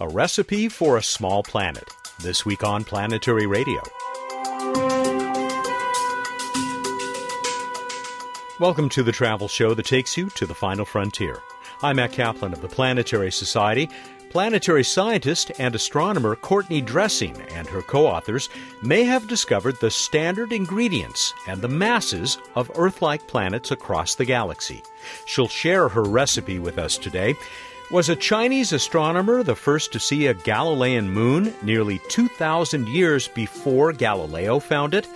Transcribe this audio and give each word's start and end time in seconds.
A 0.00 0.08
recipe 0.08 0.68
for 0.68 0.96
a 0.96 1.02
small 1.04 1.44
planet. 1.44 1.88
This 2.18 2.44
week 2.44 2.64
on 2.64 2.82
Planetary 2.82 3.46
Radio. 3.46 3.80
Welcome 8.58 8.88
to 8.88 9.04
the 9.04 9.12
travel 9.12 9.46
show 9.46 9.72
that 9.72 9.86
takes 9.86 10.16
you 10.16 10.30
to 10.30 10.46
the 10.46 10.54
final 10.54 10.84
frontier. 10.84 11.38
I'm 11.80 11.94
Matt 11.94 12.10
Kaplan 12.10 12.52
of 12.52 12.60
the 12.60 12.66
Planetary 12.66 13.30
Society. 13.30 13.88
Planetary 14.30 14.82
scientist 14.82 15.52
and 15.60 15.76
astronomer 15.76 16.34
Courtney 16.34 16.80
Dressing 16.80 17.40
and 17.52 17.68
her 17.68 17.80
co 17.80 18.04
authors 18.04 18.48
may 18.82 19.04
have 19.04 19.28
discovered 19.28 19.78
the 19.80 19.92
standard 19.92 20.52
ingredients 20.52 21.32
and 21.46 21.62
the 21.62 21.68
masses 21.68 22.38
of 22.56 22.68
Earth 22.74 23.00
like 23.00 23.28
planets 23.28 23.70
across 23.70 24.16
the 24.16 24.24
galaxy. 24.24 24.82
She'll 25.26 25.46
share 25.46 25.88
her 25.88 26.02
recipe 26.02 26.58
with 26.58 26.78
us 26.78 26.98
today. 26.98 27.36
Was 27.94 28.08
a 28.08 28.16
Chinese 28.16 28.72
astronomer 28.72 29.44
the 29.44 29.54
first 29.54 29.92
to 29.92 30.00
see 30.00 30.26
a 30.26 30.34
Galilean 30.34 31.08
moon 31.08 31.54
nearly 31.62 32.00
2,000 32.08 32.88
years 32.88 33.28
before 33.28 33.92
Galileo 33.92 34.58
found 34.58 34.94
it? 34.94 35.06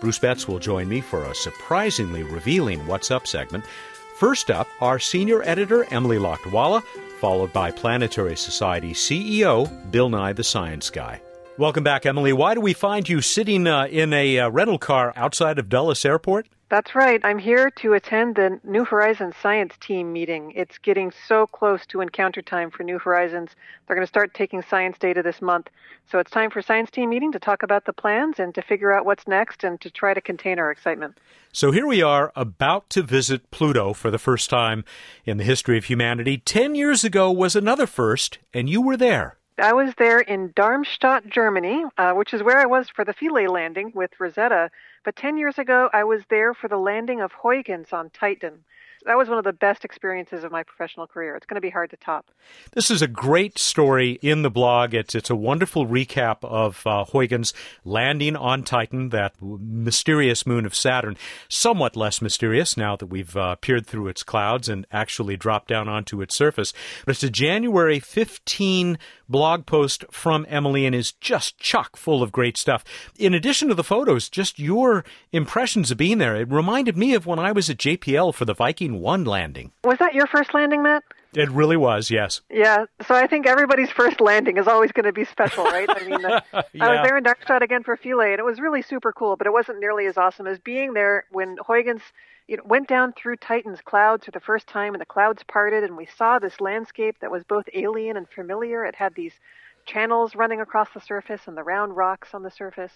Bruce 0.00 0.18
Betts 0.18 0.48
will 0.48 0.58
join 0.58 0.88
me 0.88 1.00
for 1.00 1.22
a 1.22 1.34
surprisingly 1.36 2.24
revealing 2.24 2.84
What's 2.88 3.12
Up 3.12 3.28
segment. 3.28 3.64
First 4.16 4.50
up, 4.50 4.66
our 4.80 4.98
senior 4.98 5.44
editor, 5.44 5.84
Emily 5.94 6.18
Lakdawalla, 6.18 6.82
followed 7.20 7.52
by 7.52 7.70
Planetary 7.70 8.34
Society 8.34 8.94
CEO, 8.94 9.70
Bill 9.92 10.08
Nye 10.08 10.32
the 10.32 10.42
Science 10.42 10.90
Guy. 10.90 11.22
Welcome 11.56 11.84
back, 11.84 12.04
Emily. 12.04 12.32
Why 12.32 12.54
do 12.54 12.60
we 12.60 12.72
find 12.72 13.08
you 13.08 13.20
sitting 13.20 13.68
uh, 13.68 13.84
in 13.84 14.12
a 14.12 14.40
uh, 14.40 14.48
rental 14.50 14.80
car 14.80 15.12
outside 15.14 15.60
of 15.60 15.68
Dulles 15.68 16.04
Airport? 16.04 16.48
That's 16.70 16.94
right. 16.94 17.20
I'm 17.22 17.38
here 17.38 17.70
to 17.70 17.92
attend 17.92 18.36
the 18.36 18.58
New 18.64 18.84
Horizons 18.84 19.36
science 19.36 19.74
team 19.80 20.12
meeting. 20.12 20.52
It's 20.56 20.78
getting 20.78 21.12
so 21.28 21.46
close 21.46 21.84
to 21.86 22.00
encounter 22.00 22.40
time 22.40 22.70
for 22.70 22.84
New 22.84 22.98
Horizons. 22.98 23.50
They're 23.86 23.94
going 23.94 24.06
to 24.06 24.08
start 24.08 24.32
taking 24.32 24.62
science 24.62 24.96
data 24.98 25.22
this 25.22 25.42
month. 25.42 25.68
So 26.10 26.18
it's 26.18 26.30
time 26.30 26.50
for 26.50 26.62
science 26.62 26.90
team 26.90 27.10
meeting 27.10 27.32
to 27.32 27.38
talk 27.38 27.62
about 27.62 27.84
the 27.84 27.92
plans 27.92 28.38
and 28.38 28.54
to 28.54 28.62
figure 28.62 28.92
out 28.92 29.04
what's 29.04 29.28
next 29.28 29.62
and 29.62 29.78
to 29.82 29.90
try 29.90 30.14
to 30.14 30.22
contain 30.22 30.58
our 30.58 30.70
excitement. 30.70 31.18
So 31.52 31.70
here 31.70 31.86
we 31.86 32.02
are 32.02 32.32
about 32.34 32.88
to 32.90 33.02
visit 33.02 33.50
Pluto 33.50 33.92
for 33.92 34.10
the 34.10 34.18
first 34.18 34.48
time 34.48 34.84
in 35.26 35.36
the 35.36 35.44
history 35.44 35.76
of 35.76 35.84
humanity. 35.84 36.38
10 36.38 36.74
years 36.74 37.04
ago 37.04 37.30
was 37.30 37.54
another 37.54 37.86
first 37.86 38.38
and 38.54 38.70
you 38.70 38.80
were 38.80 38.96
there. 38.96 39.36
I 39.58 39.72
was 39.72 39.94
there 39.96 40.18
in 40.18 40.52
Darmstadt, 40.56 41.28
Germany, 41.28 41.84
uh, 41.96 42.12
which 42.12 42.34
is 42.34 42.42
where 42.42 42.58
I 42.58 42.66
was 42.66 42.88
for 42.88 43.04
the 43.04 43.12
Philae 43.12 43.46
landing 43.46 43.92
with 43.94 44.10
Rosetta. 44.18 44.70
But 45.04 45.14
10 45.14 45.38
years 45.38 45.58
ago, 45.58 45.88
I 45.92 46.02
was 46.04 46.22
there 46.28 46.54
for 46.54 46.66
the 46.66 46.76
landing 46.76 47.20
of 47.20 47.32
Huygens 47.32 47.92
on 47.92 48.10
Titan 48.10 48.64
that 49.04 49.18
was 49.18 49.28
one 49.28 49.38
of 49.38 49.44
the 49.44 49.52
best 49.52 49.84
experiences 49.84 50.44
of 50.44 50.52
my 50.52 50.62
professional 50.62 51.06
career. 51.06 51.36
It's 51.36 51.46
going 51.46 51.56
to 51.56 51.60
be 51.60 51.70
hard 51.70 51.90
to 51.90 51.96
top. 51.96 52.30
This 52.72 52.90
is 52.90 53.02
a 53.02 53.06
great 53.06 53.58
story 53.58 54.18
in 54.22 54.42
the 54.42 54.50
blog. 54.50 54.94
It's 54.94 55.14
it's 55.14 55.30
a 55.30 55.36
wonderful 55.36 55.86
recap 55.86 56.38
of 56.42 56.86
uh, 56.86 57.04
Huygens 57.04 57.52
landing 57.84 58.36
on 58.36 58.62
Titan, 58.62 59.10
that 59.10 59.34
mysterious 59.40 60.46
moon 60.46 60.64
of 60.64 60.74
Saturn. 60.74 61.16
Somewhat 61.48 61.96
less 61.96 62.22
mysterious 62.22 62.76
now 62.76 62.96
that 62.96 63.06
we've 63.06 63.36
uh, 63.36 63.56
peered 63.56 63.86
through 63.86 64.08
its 64.08 64.22
clouds 64.22 64.68
and 64.68 64.86
actually 64.90 65.36
dropped 65.36 65.68
down 65.68 65.88
onto 65.88 66.22
its 66.22 66.34
surface. 66.34 66.72
But 67.04 67.16
it's 67.16 67.24
a 67.24 67.30
January 67.30 68.00
15 68.00 68.98
blog 69.28 69.66
post 69.66 70.04
from 70.10 70.46
Emily 70.48 70.86
and 70.86 70.94
is 70.94 71.12
just 71.12 71.58
chock 71.58 71.96
full 71.96 72.22
of 72.22 72.32
great 72.32 72.56
stuff. 72.56 72.84
In 73.18 73.34
addition 73.34 73.68
to 73.68 73.74
the 73.74 73.84
photos, 73.84 74.28
just 74.28 74.58
your 74.58 75.04
impressions 75.32 75.90
of 75.90 75.98
being 75.98 76.18
there. 76.18 76.36
It 76.36 76.50
reminded 76.50 76.96
me 76.96 77.14
of 77.14 77.26
when 77.26 77.38
I 77.38 77.52
was 77.52 77.70
at 77.70 77.78
JPL 77.78 78.34
for 78.34 78.44
the 78.44 78.54
Viking 78.54 79.00
one 79.00 79.24
landing. 79.24 79.72
Was 79.84 79.98
that 79.98 80.14
your 80.14 80.26
first 80.26 80.54
landing, 80.54 80.82
Matt? 80.82 81.02
It 81.36 81.50
really 81.50 81.76
was, 81.76 82.10
yes. 82.10 82.40
Yeah, 82.50 82.86
so 83.06 83.14
I 83.14 83.26
think 83.26 83.46
everybody's 83.46 83.90
first 83.90 84.20
landing 84.20 84.56
is 84.56 84.66
always 84.66 84.92
going 84.92 85.06
to 85.06 85.12
be 85.12 85.24
special, 85.24 85.64
right? 85.64 85.88
I 85.88 86.04
mean, 86.04 86.24
uh, 86.24 86.40
yeah. 86.72 86.84
I 86.84 86.90
was 86.90 87.00
there 87.04 87.16
in 87.16 87.24
Darmstadt 87.24 87.62
again 87.62 87.82
for 87.82 87.96
Philae, 87.96 88.32
and 88.32 88.38
it 88.38 88.44
was 88.44 88.60
really 88.60 88.82
super 88.82 89.12
cool, 89.12 89.36
but 89.36 89.46
it 89.46 89.52
wasn't 89.52 89.80
nearly 89.80 90.06
as 90.06 90.16
awesome 90.16 90.46
as 90.46 90.58
being 90.58 90.94
there 90.94 91.24
when 91.30 91.56
Huygens 91.66 92.02
you 92.46 92.56
know, 92.56 92.62
went 92.66 92.88
down 92.88 93.12
through 93.12 93.36
Titan's 93.36 93.80
clouds 93.80 94.24
for 94.24 94.30
the 94.30 94.40
first 94.40 94.66
time, 94.66 94.94
and 94.94 95.00
the 95.00 95.06
clouds 95.06 95.42
parted, 95.46 95.84
and 95.84 95.96
we 95.96 96.06
saw 96.06 96.38
this 96.38 96.60
landscape 96.60 97.16
that 97.20 97.30
was 97.30 97.44
both 97.44 97.64
alien 97.72 98.16
and 98.16 98.28
familiar. 98.28 98.84
It 98.84 98.94
had 98.94 99.14
these 99.14 99.32
channels 99.86 100.34
running 100.34 100.60
across 100.60 100.88
the 100.94 101.00
surface 101.00 101.42
and 101.46 101.56
the 101.56 101.62
round 101.62 101.96
rocks 101.96 102.34
on 102.34 102.42
the 102.42 102.50
surface. 102.50 102.92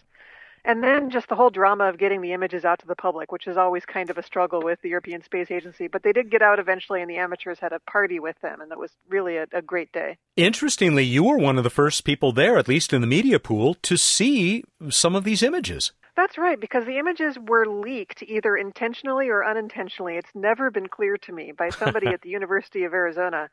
And 0.68 0.82
then 0.82 1.08
just 1.08 1.30
the 1.30 1.34
whole 1.34 1.48
drama 1.48 1.84
of 1.84 1.96
getting 1.96 2.20
the 2.20 2.34
images 2.34 2.66
out 2.66 2.78
to 2.80 2.86
the 2.86 2.94
public, 2.94 3.32
which 3.32 3.46
is 3.46 3.56
always 3.56 3.86
kind 3.86 4.10
of 4.10 4.18
a 4.18 4.22
struggle 4.22 4.60
with 4.60 4.82
the 4.82 4.90
European 4.90 5.22
Space 5.22 5.50
Agency. 5.50 5.88
But 5.88 6.02
they 6.02 6.12
did 6.12 6.30
get 6.30 6.42
out 6.42 6.58
eventually, 6.58 7.00
and 7.00 7.08
the 7.10 7.16
amateurs 7.16 7.58
had 7.58 7.72
a 7.72 7.80
party 7.80 8.20
with 8.20 8.38
them, 8.42 8.60
and 8.60 8.70
that 8.70 8.78
was 8.78 8.90
really 9.08 9.38
a, 9.38 9.46
a 9.54 9.62
great 9.62 9.90
day. 9.92 10.18
Interestingly, 10.36 11.04
you 11.04 11.24
were 11.24 11.38
one 11.38 11.56
of 11.56 11.64
the 11.64 11.70
first 11.70 12.04
people 12.04 12.32
there, 12.32 12.58
at 12.58 12.68
least 12.68 12.92
in 12.92 13.00
the 13.00 13.06
media 13.06 13.40
pool, 13.40 13.76
to 13.80 13.96
see 13.96 14.62
some 14.90 15.14
of 15.14 15.24
these 15.24 15.42
images. 15.42 15.92
That's 16.16 16.36
right, 16.36 16.60
because 16.60 16.84
the 16.84 16.98
images 16.98 17.38
were 17.38 17.64
leaked 17.64 18.22
either 18.24 18.54
intentionally 18.54 19.30
or 19.30 19.46
unintentionally. 19.46 20.18
It's 20.18 20.34
never 20.34 20.70
been 20.70 20.88
clear 20.88 21.16
to 21.16 21.32
me 21.32 21.50
by 21.52 21.70
somebody 21.70 22.08
at 22.12 22.20
the 22.20 22.28
University 22.28 22.84
of 22.84 22.92
Arizona 22.92 23.48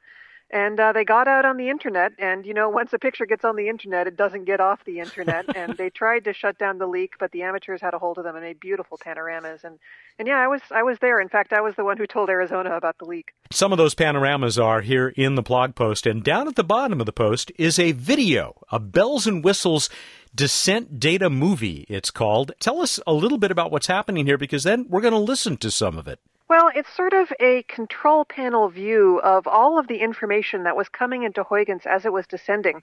and 0.52 0.80
uh, 0.80 0.94
they 0.94 1.04
got 1.04 1.28
out 1.28 1.44
on 1.44 1.58
the 1.58 1.70
internet 1.70 2.14
and 2.20 2.46
you 2.46 2.54
know 2.54 2.70
once 2.70 2.94
a 2.94 3.00
picture 3.00 3.26
gets 3.26 3.44
on 3.44 3.56
the 3.56 3.68
internet 3.68 4.06
it 4.06 4.16
doesn't 4.16 4.46
get 4.46 4.60
off 4.60 4.84
the 4.86 5.00
internet. 5.00 5.56
And 5.56 5.76
they 5.76 5.90
tried 6.02 6.26
to 6.26 6.34
shut 6.34 6.58
down 6.58 6.78
the 6.78 6.88
leak 6.88 7.14
but 7.20 7.32
the 7.32 7.44
amateurs 7.44 7.82
had 7.82 7.94
a 7.94 8.00
hold 8.00 8.18
of 8.18 8.24
them 8.24 8.36
and 8.36 8.46
made 8.46 8.60
beautiful 8.60 8.98
panoramas. 9.04 9.64
And 9.64 9.80
and 10.20 10.28
yeah 10.28 10.40
i 10.40 10.48
was 10.48 10.62
i 10.72 10.84
was 10.84 11.00
there. 11.00 11.20
In 11.20 11.30
fact 11.30 11.52
i 11.52 11.62
was 11.62 11.76
the 11.76 11.84
one 11.84 11.98
who 11.98 12.06
told 12.06 12.30
arizona 12.30 12.76
about 12.76 12.98
the 13.00 13.06
leak. 13.06 13.34
Some 13.52 13.72
of 13.72 13.78
those 13.78 13.96
panoramas 13.96 14.60
are 14.60 14.82
here 14.82 15.10
in 15.10 15.36
the 15.36 15.42
blog 15.42 15.76
post. 15.76 16.06
And 16.06 16.24
down 16.24 16.48
at 16.48 16.56
the 16.56 16.64
bottom 16.64 17.00
of 17.00 17.06
the 17.06 17.14
post 17.14 17.52
is 17.58 17.80
a 17.80 17.94
video 17.94 18.62
a 18.72 18.80
bells 18.80 19.26
and 19.26 19.44
whistles 19.44 19.90
descent 20.34 21.00
data 21.00 21.30
movie 21.30 21.86
it's 21.90 22.12
called. 22.12 22.52
Tell 22.60 22.82
us 22.82 23.00
a 23.08 23.14
little 23.14 23.38
bit 23.40 23.52
about 23.52 23.72
what's 23.72 23.88
happening 23.88 24.28
here 24.28 24.38
because 24.38 24.64
then 24.64 24.86
we're 24.90 25.02
going 25.02 25.14
to 25.14 25.20
listen 25.20 25.58
to 25.58 25.72
some 25.72 25.98
of 25.98 26.08
it 26.08 26.20
well, 26.48 26.70
it's 26.76 26.94
sort 26.96 27.14
of 27.14 27.32
a 27.40 27.64
control 27.64 28.26
panel 28.26 28.70
view 28.70 29.20
of 29.24 29.48
all 29.48 29.80
of 29.80 29.88
the 29.88 29.98
information 29.98 30.64
that 30.64 30.76
was 30.76 30.90
coming 30.90 31.24
into 31.24 31.44
Huygens 31.44 31.86
as 31.86 32.06
it 32.06 32.14
was 32.14 32.28
descending. 32.28 32.82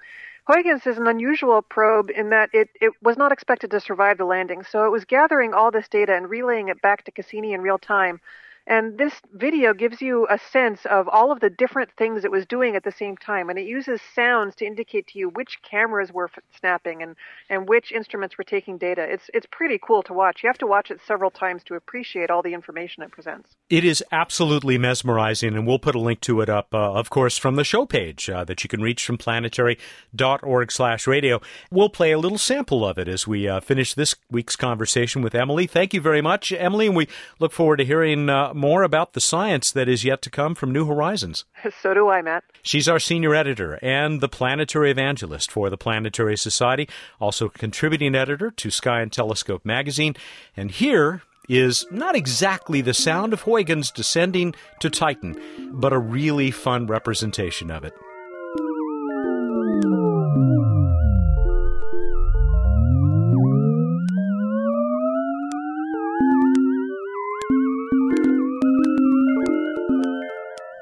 Huygens 0.48 0.86
is 0.86 0.98
an 0.98 1.06
unusual 1.06 1.62
probe 1.62 2.10
in 2.10 2.30
that 2.30 2.50
it, 2.52 2.68
it 2.80 2.92
was 3.02 3.16
not 3.16 3.30
expected 3.30 3.70
to 3.70 3.80
survive 3.80 4.18
the 4.18 4.24
landing, 4.24 4.64
so 4.64 4.84
it 4.84 4.90
was 4.90 5.04
gathering 5.04 5.54
all 5.54 5.70
this 5.70 5.88
data 5.88 6.14
and 6.14 6.28
relaying 6.28 6.68
it 6.68 6.82
back 6.82 7.04
to 7.04 7.12
Cassini 7.12 7.52
in 7.52 7.62
real 7.62 7.78
time 7.78 8.20
and 8.66 8.96
this 8.96 9.14
video 9.32 9.74
gives 9.74 10.00
you 10.00 10.26
a 10.30 10.38
sense 10.38 10.86
of 10.86 11.08
all 11.08 11.32
of 11.32 11.40
the 11.40 11.50
different 11.50 11.90
things 11.98 12.24
it 12.24 12.30
was 12.30 12.46
doing 12.46 12.76
at 12.76 12.84
the 12.84 12.92
same 12.92 13.16
time. 13.16 13.50
And 13.50 13.58
it 13.58 13.66
uses 13.66 14.00
sounds 14.14 14.54
to 14.56 14.64
indicate 14.64 15.08
to 15.08 15.18
you 15.18 15.28
which 15.30 15.58
cameras 15.68 16.12
were 16.12 16.30
snapping 16.58 17.02
and, 17.02 17.16
and 17.50 17.68
which 17.68 17.90
instruments 17.90 18.38
were 18.38 18.44
taking 18.44 18.78
data. 18.78 19.02
It's, 19.02 19.28
it's 19.34 19.46
pretty 19.50 19.80
cool 19.84 20.02
to 20.04 20.12
watch. 20.12 20.42
You 20.42 20.48
have 20.48 20.58
to 20.58 20.66
watch 20.66 20.90
it 20.90 21.00
several 21.06 21.30
times 21.30 21.62
to 21.64 21.74
appreciate 21.74 22.30
all 22.30 22.42
the 22.42 22.54
information 22.54 23.02
it 23.02 23.10
presents. 23.10 23.50
It 23.68 23.84
is 23.84 24.04
absolutely 24.12 24.78
mesmerizing. 24.78 25.56
And 25.56 25.66
we'll 25.66 25.80
put 25.80 25.96
a 25.96 26.00
link 26.00 26.20
to 26.22 26.40
it 26.40 26.48
up, 26.48 26.72
uh, 26.72 26.92
of 26.92 27.10
course, 27.10 27.36
from 27.36 27.56
the 27.56 27.64
show 27.64 27.84
page 27.84 28.30
uh, 28.30 28.44
that 28.44 28.62
you 28.62 28.68
can 28.68 28.80
reach 28.80 29.04
from 29.04 29.18
planetary.org 29.18 30.72
slash 30.72 31.06
radio. 31.08 31.40
We'll 31.70 31.88
play 31.88 32.12
a 32.12 32.18
little 32.18 32.38
sample 32.38 32.86
of 32.86 32.96
it 32.96 33.08
as 33.08 33.26
we 33.26 33.48
uh, 33.48 33.60
finish 33.60 33.94
this 33.94 34.14
week's 34.30 34.54
conversation 34.54 35.20
with 35.20 35.34
Emily. 35.34 35.66
Thank 35.66 35.92
you 35.92 36.00
very 36.00 36.22
much, 36.22 36.52
Emily. 36.52 36.86
And 36.86 36.94
we 36.94 37.08
look 37.40 37.52
forward 37.52 37.78
to 37.78 37.84
hearing 37.84 38.30
more 38.54 38.82
about 38.82 39.12
the 39.12 39.20
science 39.20 39.70
that 39.72 39.88
is 39.88 40.04
yet 40.04 40.22
to 40.22 40.30
come 40.30 40.54
from 40.54 40.72
New 40.72 40.86
Horizons. 40.86 41.44
So 41.80 41.94
do 41.94 42.08
I, 42.08 42.22
Matt. 42.22 42.44
She's 42.62 42.88
our 42.88 43.00
senior 43.00 43.34
editor 43.34 43.78
and 43.82 44.20
the 44.20 44.28
planetary 44.28 44.90
evangelist 44.90 45.50
for 45.50 45.70
the 45.70 45.76
Planetary 45.76 46.36
Society, 46.36 46.88
also 47.18 47.48
contributing 47.48 48.14
editor 48.14 48.50
to 48.50 48.70
Sky 48.70 49.00
and 49.00 49.12
Telescope 49.12 49.64
magazine. 49.64 50.14
And 50.56 50.70
here 50.70 51.22
is 51.48 51.86
not 51.90 52.14
exactly 52.14 52.80
the 52.80 52.94
sound 52.94 53.32
of 53.32 53.42
Huygens 53.42 53.90
descending 53.90 54.54
to 54.80 54.90
Titan, 54.90 55.40
but 55.72 55.92
a 55.92 55.98
really 55.98 56.50
fun 56.50 56.86
representation 56.86 57.70
of 57.70 57.84
it. 57.84 57.94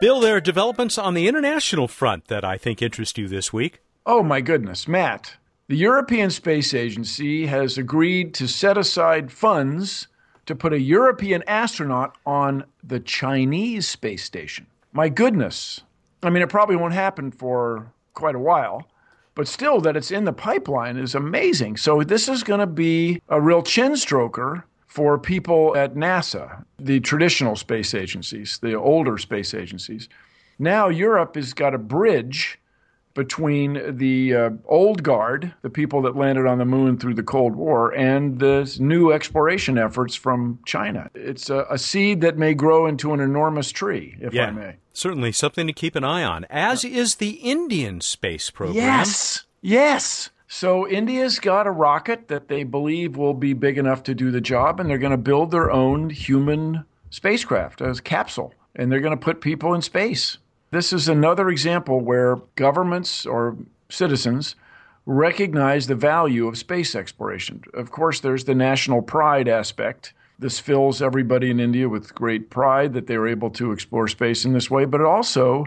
Bill, 0.00 0.18
there 0.18 0.36
are 0.36 0.40
developments 0.40 0.96
on 0.96 1.12
the 1.12 1.28
international 1.28 1.86
front 1.86 2.28
that 2.28 2.42
I 2.42 2.56
think 2.56 2.80
interest 2.80 3.18
you 3.18 3.28
this 3.28 3.52
week. 3.52 3.80
Oh, 4.06 4.22
my 4.22 4.40
goodness, 4.40 4.88
Matt. 4.88 5.36
The 5.68 5.76
European 5.76 6.30
Space 6.30 6.72
Agency 6.72 7.44
has 7.44 7.76
agreed 7.76 8.32
to 8.34 8.48
set 8.48 8.78
aside 8.78 9.30
funds 9.30 10.08
to 10.46 10.56
put 10.56 10.72
a 10.72 10.80
European 10.80 11.44
astronaut 11.46 12.16
on 12.24 12.64
the 12.82 12.98
Chinese 13.00 13.86
space 13.86 14.24
station. 14.24 14.66
My 14.94 15.10
goodness. 15.10 15.82
I 16.22 16.30
mean, 16.30 16.42
it 16.42 16.48
probably 16.48 16.76
won't 16.76 16.94
happen 16.94 17.30
for 17.30 17.92
quite 18.14 18.34
a 18.34 18.38
while, 18.38 18.88
but 19.34 19.48
still, 19.48 19.82
that 19.82 19.98
it's 19.98 20.10
in 20.10 20.24
the 20.24 20.32
pipeline 20.32 20.96
is 20.96 21.14
amazing. 21.14 21.76
So, 21.76 22.02
this 22.02 22.26
is 22.26 22.42
going 22.42 22.60
to 22.60 22.66
be 22.66 23.20
a 23.28 23.38
real 23.38 23.62
chin 23.62 23.92
stroker 23.92 24.62
for 24.90 25.18
people 25.18 25.76
at 25.76 25.94
NASA, 25.94 26.64
the 26.80 26.98
traditional 26.98 27.54
space 27.54 27.94
agencies, 27.94 28.58
the 28.60 28.74
older 28.74 29.18
space 29.18 29.54
agencies. 29.54 30.08
Now 30.58 30.88
Europe 30.88 31.36
has 31.36 31.52
got 31.52 31.74
a 31.74 31.78
bridge 31.78 32.58
between 33.14 33.96
the 33.96 34.34
uh, 34.34 34.50
old 34.66 35.04
guard, 35.04 35.54
the 35.62 35.70
people 35.70 36.02
that 36.02 36.16
landed 36.16 36.44
on 36.44 36.58
the 36.58 36.64
moon 36.64 36.98
through 36.98 37.14
the 37.14 37.22
Cold 37.22 37.54
War, 37.54 37.94
and 37.94 38.40
the 38.40 38.76
new 38.80 39.12
exploration 39.12 39.78
efforts 39.78 40.16
from 40.16 40.58
China. 40.66 41.08
It's 41.14 41.50
a, 41.50 41.66
a 41.70 41.78
seed 41.78 42.20
that 42.22 42.36
may 42.36 42.54
grow 42.54 42.86
into 42.86 43.12
an 43.12 43.20
enormous 43.20 43.70
tree, 43.70 44.16
if 44.20 44.34
yeah, 44.34 44.46
I 44.46 44.50
may. 44.50 44.76
Certainly 44.92 45.32
something 45.32 45.68
to 45.68 45.72
keep 45.72 45.94
an 45.94 46.02
eye 46.02 46.24
on, 46.24 46.46
as 46.50 46.84
is 46.84 47.16
the 47.16 47.30
Indian 47.30 48.00
space 48.00 48.50
program. 48.50 48.76
Yes, 48.76 49.44
yes. 49.60 50.30
So 50.52 50.86
India's 50.88 51.38
got 51.38 51.68
a 51.68 51.70
rocket 51.70 52.26
that 52.26 52.48
they 52.48 52.64
believe 52.64 53.16
will 53.16 53.34
be 53.34 53.52
big 53.52 53.78
enough 53.78 54.02
to 54.02 54.16
do 54.16 54.32
the 54.32 54.40
job, 54.40 54.80
and 54.80 54.90
they're 54.90 54.98
going 54.98 55.12
to 55.12 55.16
build 55.16 55.52
their 55.52 55.70
own 55.70 56.10
human 56.10 56.84
spacecraft 57.10 57.80
as 57.80 58.00
a 58.00 58.02
capsule, 58.02 58.52
and 58.74 58.90
they're 58.90 58.98
going 58.98 59.16
to 59.16 59.24
put 59.24 59.40
people 59.40 59.74
in 59.74 59.80
space. 59.80 60.38
This 60.72 60.92
is 60.92 61.08
another 61.08 61.50
example 61.50 62.00
where 62.00 62.34
governments 62.56 63.24
or 63.24 63.56
citizens 63.90 64.56
recognize 65.06 65.86
the 65.86 65.94
value 65.94 66.48
of 66.48 66.58
space 66.58 66.96
exploration. 66.96 67.62
Of 67.72 67.92
course, 67.92 68.18
there's 68.18 68.44
the 68.44 68.54
national 68.56 69.02
pride 69.02 69.46
aspect. 69.46 70.14
This 70.40 70.58
fills 70.58 71.00
everybody 71.00 71.52
in 71.52 71.60
India 71.60 71.88
with 71.88 72.12
great 72.12 72.50
pride 72.50 72.92
that 72.94 73.06
they 73.06 73.14
are 73.14 73.28
able 73.28 73.50
to 73.50 73.70
explore 73.70 74.08
space 74.08 74.44
in 74.44 74.52
this 74.52 74.68
way, 74.68 74.84
but 74.84 75.00
also, 75.00 75.64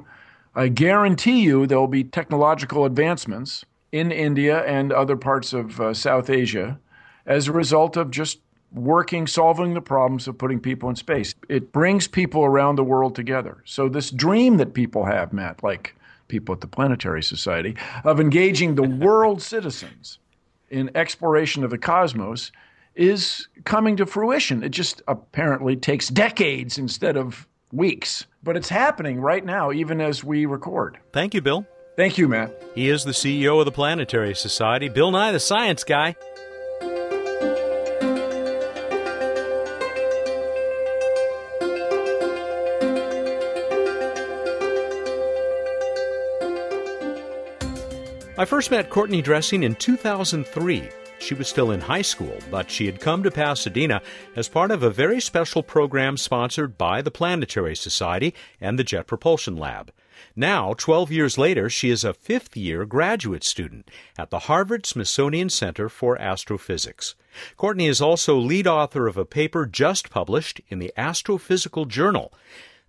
I 0.56 0.68
guarantee 0.68 1.40
you, 1.40 1.68
there 1.68 1.80
will 1.80 1.88
be 1.88 2.04
technological 2.04 2.84
advancements 2.84 3.64
in 3.94 4.12
India 4.12 4.66
and 4.66 4.92
other 4.92 5.16
parts 5.16 5.54
of 5.54 5.80
uh, 5.80 5.94
South 5.94 6.30
Asia 6.30 6.80
as 7.28 7.48
a 7.48 7.52
result 7.54 7.96
of 7.96 8.10
just 8.10 8.40
working, 8.74 9.28
solving 9.28 9.76
the 9.76 9.82
problems 9.82 10.28
of 10.28 10.36
putting 10.36 10.60
people 10.60 10.90
in 10.90 10.96
space. 10.96 11.36
It 11.48 11.72
brings 11.72 12.08
people 12.08 12.44
around 12.44 12.76
the 12.76 12.84
world 12.84 13.16
together. 13.16 13.62
So, 13.66 13.88
this 13.88 14.10
dream 14.10 14.58
that 14.58 14.74
people 14.74 15.06
have, 15.06 15.32
Matt, 15.32 15.64
like 15.64 15.96
people 16.28 16.54
at 16.54 16.62
the 16.62 16.68
Planetary 16.68 17.22
Society, 17.22 17.78
of 18.04 18.20
engaging 18.20 18.74
the 18.74 18.84
world 19.06 19.42
citizens 19.44 20.18
in 20.72 20.90
exploration 20.96 21.64
of 21.64 21.70
the 21.70 21.78
cosmos 21.78 22.52
is 22.96 23.48
coming 23.64 23.96
to 23.98 24.08
fruition. 24.08 24.64
It 24.64 24.70
just 24.70 25.04
apparently 25.08 25.76
takes 25.76 26.08
decades 26.08 26.80
instead 26.80 27.16
of 27.16 27.48
weeks. 27.72 28.26
But 28.42 28.58
it's 28.58 28.70
happening 28.70 29.22
right 29.22 29.46
now, 29.46 29.72
even 29.72 30.02
as 30.02 30.24
we 30.24 30.48
record. 30.48 30.98
Thank 31.12 31.36
you, 31.36 31.42
Bill. 31.42 31.68
Thank 31.96 32.18
you, 32.18 32.28
Matt. 32.28 32.52
He 32.74 32.90
is 32.90 33.04
the 33.04 33.12
CEO 33.12 33.60
of 33.60 33.66
the 33.66 33.72
Planetary 33.72 34.34
Society, 34.34 34.90
Bill 34.90 35.12
Nye, 35.12 35.32
the 35.32 35.40
science 35.40 35.84
guy. 35.84 36.16
I 48.36 48.46
first 48.46 48.72
met 48.72 48.90
Courtney 48.90 49.22
Dressing 49.22 49.62
in 49.62 49.76
2003. 49.76 50.90
She 51.20 51.36
was 51.36 51.48
still 51.48 51.70
in 51.70 51.80
high 51.80 52.02
school, 52.02 52.40
but 52.50 52.72
she 52.72 52.88
had 52.88 53.00
come 53.00 53.22
to 53.22 53.30
Pasadena 53.30 54.02
as 54.36 54.50
part 54.50 54.72
of 54.72 54.82
a 54.82 54.90
very 54.90 55.22
special 55.22 55.62
program 55.62 56.18
sponsored 56.18 56.76
by 56.76 57.04
the 57.04 57.12
Planetary 57.12 57.76
Society 57.76 58.34
and 58.60 58.80
the 58.80 58.84
Jet 58.84 59.06
Propulsion 59.06 59.56
Lab. 59.56 59.92
Now, 60.36 60.74
12 60.74 61.12
years 61.12 61.38
later, 61.38 61.70
she 61.70 61.90
is 61.90 62.04
a 62.04 62.14
fifth 62.14 62.56
year 62.58 62.86
graduate 62.86 63.44
student 63.44 63.90
at 64.18 64.30
the 64.30 64.40
Harvard 64.40 64.86
Smithsonian 64.86 65.50
Center 65.50 65.90
for 65.90 66.18
Astrophysics. 66.20 67.16
Courtney 67.58 67.88
is 67.88 68.02
also 68.02 68.38
lead 68.38 68.68
author 68.68 69.08
of 69.08 69.18
a 69.18 69.26
paper 69.26 69.66
just 69.66 70.10
published 70.10 70.62
in 70.70 70.80
the 70.80 70.94
Astrophysical 70.98 71.88
Journal. 71.88 72.34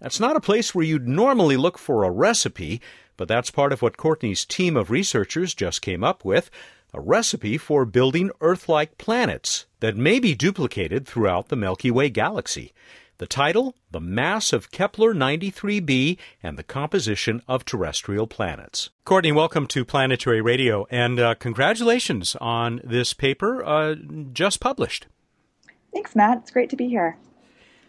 That's 0.00 0.20
not 0.20 0.36
a 0.36 0.40
place 0.40 0.74
where 0.74 0.84
you'd 0.84 1.08
normally 1.08 1.56
look 1.56 1.78
for 1.78 2.04
a 2.04 2.10
recipe, 2.10 2.80
but 3.16 3.28
that's 3.28 3.50
part 3.50 3.72
of 3.72 3.80
what 3.80 3.96
Courtney's 3.96 4.44
team 4.44 4.76
of 4.76 4.90
researchers 4.90 5.54
just 5.54 5.82
came 5.82 6.04
up 6.04 6.24
with 6.24 6.50
a 6.92 7.00
recipe 7.00 7.58
for 7.58 7.84
building 7.84 8.30
Earth 8.40 8.68
like 8.68 8.98
planets 8.98 9.66
that 9.80 9.96
may 9.96 10.20
be 10.20 10.34
duplicated 10.34 11.06
throughout 11.06 11.48
the 11.48 11.56
Milky 11.56 11.90
Way 11.90 12.08
galaxy. 12.08 12.72
The 13.18 13.26
title, 13.28 13.76
The 13.92 14.00
Mass 14.00 14.52
of 14.52 14.72
Kepler 14.72 15.14
93b 15.14 16.18
and 16.42 16.58
the 16.58 16.64
Composition 16.64 17.42
of 17.46 17.64
Terrestrial 17.64 18.26
Planets. 18.26 18.90
Courtney, 19.04 19.30
welcome 19.30 19.68
to 19.68 19.84
Planetary 19.84 20.40
Radio, 20.40 20.84
and 20.90 21.20
uh, 21.20 21.36
congratulations 21.36 22.34
on 22.40 22.80
this 22.82 23.14
paper 23.14 23.64
uh, 23.64 23.94
just 24.32 24.58
published. 24.58 25.06
Thanks, 25.92 26.16
Matt. 26.16 26.38
It's 26.38 26.50
great 26.50 26.70
to 26.70 26.76
be 26.76 26.88
here. 26.88 27.16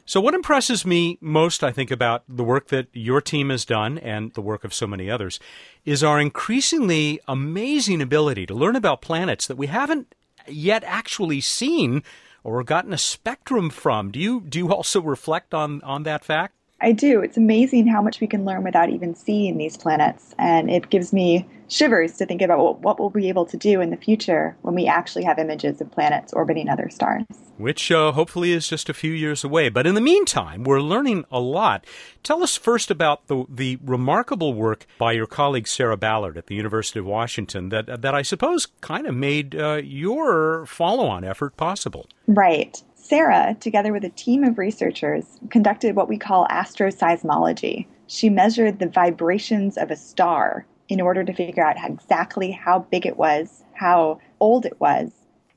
So, 0.05 0.21
what 0.21 0.35
impresses 0.35 0.85
me 0.85 1.17
most, 1.19 1.63
I 1.63 1.71
think, 1.71 1.89
about 1.89 2.23
the 2.29 2.43
work 2.43 2.67
that 2.67 2.89
your 2.93 3.19
team 3.19 3.49
has 3.49 3.65
done 3.65 3.97
and 3.97 4.31
the 4.35 4.41
work 4.41 4.63
of 4.63 4.75
so 4.75 4.85
many 4.85 5.09
others 5.09 5.39
is 5.85 6.03
our 6.03 6.19
increasingly 6.19 7.19
amazing 7.27 7.99
ability 7.99 8.45
to 8.45 8.53
learn 8.53 8.75
about 8.75 9.01
planets 9.01 9.47
that 9.47 9.57
we 9.57 9.65
haven't 9.65 10.13
yet 10.47 10.83
actually 10.83 11.41
seen 11.41 12.03
or 12.45 12.63
gotten 12.63 12.93
a 12.93 12.97
spectrum 12.97 13.69
from. 13.71 14.11
Do 14.11 14.19
you 14.19 14.39
do 14.39 14.59
you 14.59 14.71
also 14.71 15.01
reflect 15.01 15.53
on 15.53 15.81
on 15.81 16.03
that 16.03 16.23
fact? 16.23 16.53
I 16.85 16.91
do. 16.91 17.21
It's 17.21 17.35
amazing 17.35 17.87
how 17.87 17.99
much 17.99 18.21
we 18.21 18.27
can 18.27 18.45
learn 18.45 18.63
without 18.63 18.91
even 18.91 19.15
seeing 19.15 19.57
these 19.57 19.75
planets. 19.75 20.35
And 20.37 20.69
it 20.69 20.91
gives 20.91 21.11
me 21.11 21.49
shivers 21.67 22.13
to 22.17 22.27
think 22.27 22.43
about 22.43 22.81
what, 22.81 22.99
we'll 22.99 23.09
be 23.09 23.27
able 23.27 23.47
to 23.47 23.57
do 23.57 23.81
in 23.81 23.89
the 23.89 23.97
future 23.97 24.55
when 24.61 24.75
we 24.75 24.85
actually 24.85 25.23
have 25.23 25.39
images 25.39 25.81
of 25.81 25.89
planets 25.89 26.31
orbiting 26.31 26.69
other 26.69 26.87
stars. 26.91 27.23
Which 27.57 27.91
uh, 27.91 28.11
hopefully 28.11 28.51
is 28.51 28.67
just 28.67 28.87
a 28.87 28.93
few 28.93 29.11
years 29.11 29.43
away. 29.43 29.69
But 29.69 29.87
in 29.87 29.95
the 29.95 30.01
meantime, 30.01 30.63
we're 30.63 30.79
learning 30.79 31.25
a 31.31 31.39
lot. 31.39 31.87
Tell 32.21 32.43
us 32.43 32.55
first 32.55 32.91
about 32.91 33.25
the, 33.25 33.45
the 33.49 33.79
remarkable 33.83 34.53
work 34.53 34.85
by 34.99 35.13
your 35.13 35.25
colleague 35.25 35.67
Sarah 35.67 35.97
Ballard 35.97 36.37
at 36.37 36.45
the 36.45 36.55
University 36.55 36.99
of 36.99 37.07
Washington 37.07 37.69
that, 37.69 38.03
that 38.03 38.13
I 38.13 38.21
suppose 38.21 38.67
kind 38.81 39.07
of 39.07 39.15
made 39.15 39.55
uh, 39.55 39.81
your 39.83 40.67
follow 40.67 41.07
on 41.07 41.23
effort 41.23 41.57
possible. 41.57 42.05
Right. 42.27 42.79
Sarah, 43.07 43.55
together 43.59 43.93
with 43.93 44.03
a 44.03 44.09
team 44.09 44.43
of 44.43 44.57
researchers, 44.57 45.39
conducted 45.51 45.95
what 45.95 46.09
we 46.09 46.17
call 46.17 46.47
asteroseismology. 46.47 47.85
She 48.07 48.31
measured 48.31 48.79
the 48.79 48.87
vibrations 48.89 49.77
of 49.77 49.91
a 49.91 49.95
star 49.95 50.65
in 50.89 50.99
order 50.99 51.23
to 51.23 51.31
figure 51.31 51.63
out 51.63 51.75
exactly 51.77 52.49
how 52.49 52.79
big 52.79 53.05
it 53.05 53.15
was, 53.15 53.63
how 53.73 54.19
old 54.39 54.65
it 54.65 54.79
was, 54.79 55.11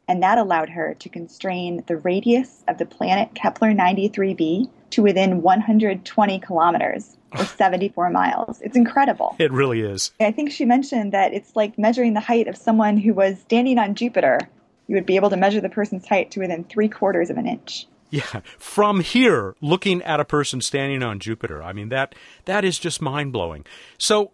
and 0.08 0.22
that 0.22 0.36
allowed 0.36 0.68
her 0.68 0.92
to 0.98 1.08
constrain 1.08 1.82
the 1.86 1.96
radius 1.96 2.64
of 2.68 2.76
the 2.76 2.84
planet 2.84 3.34
Kepler 3.34 3.72
93b 3.72 4.68
to 4.90 5.02
within 5.02 5.40
120 5.40 6.38
kilometers 6.40 7.16
or 7.32 7.44
74 7.46 8.10
miles. 8.10 8.60
It's 8.60 8.76
incredible. 8.76 9.34
It 9.38 9.52
really 9.52 9.80
is. 9.80 10.12
I 10.20 10.32
think 10.32 10.50
she 10.50 10.66
mentioned 10.66 11.12
that 11.12 11.32
it's 11.32 11.56
like 11.56 11.78
measuring 11.78 12.12
the 12.12 12.20
height 12.20 12.46
of 12.46 12.58
someone 12.58 12.98
who 12.98 13.14
was 13.14 13.38
standing 13.40 13.78
on 13.78 13.94
Jupiter 13.94 14.50
you 14.88 14.97
would 14.97 15.07
be 15.07 15.16
able 15.16 15.30
to 15.30 15.37
measure 15.37 15.61
the 15.61 15.68
person's 15.68 16.09
height 16.09 16.33
to 16.33 16.40
within 16.40 16.64
three 16.64 16.88
quarters 16.88 17.30
of 17.30 17.37
an 17.37 17.47
inch. 17.47 17.87
Yeah, 18.11 18.40
from 18.59 19.00
here, 19.00 19.54
looking 19.61 20.02
at 20.02 20.18
a 20.18 20.25
person 20.25 20.62
standing 20.62 21.02
on 21.02 21.21
Jupiter, 21.21 21.62
I 21.62 21.75
mean 21.75 21.90
that 21.90 22.14
that 22.47 22.64
is 22.64 22.78
just 22.78 23.02
mind 23.02 23.33
blowing. 23.33 23.66
So, 23.99 24.33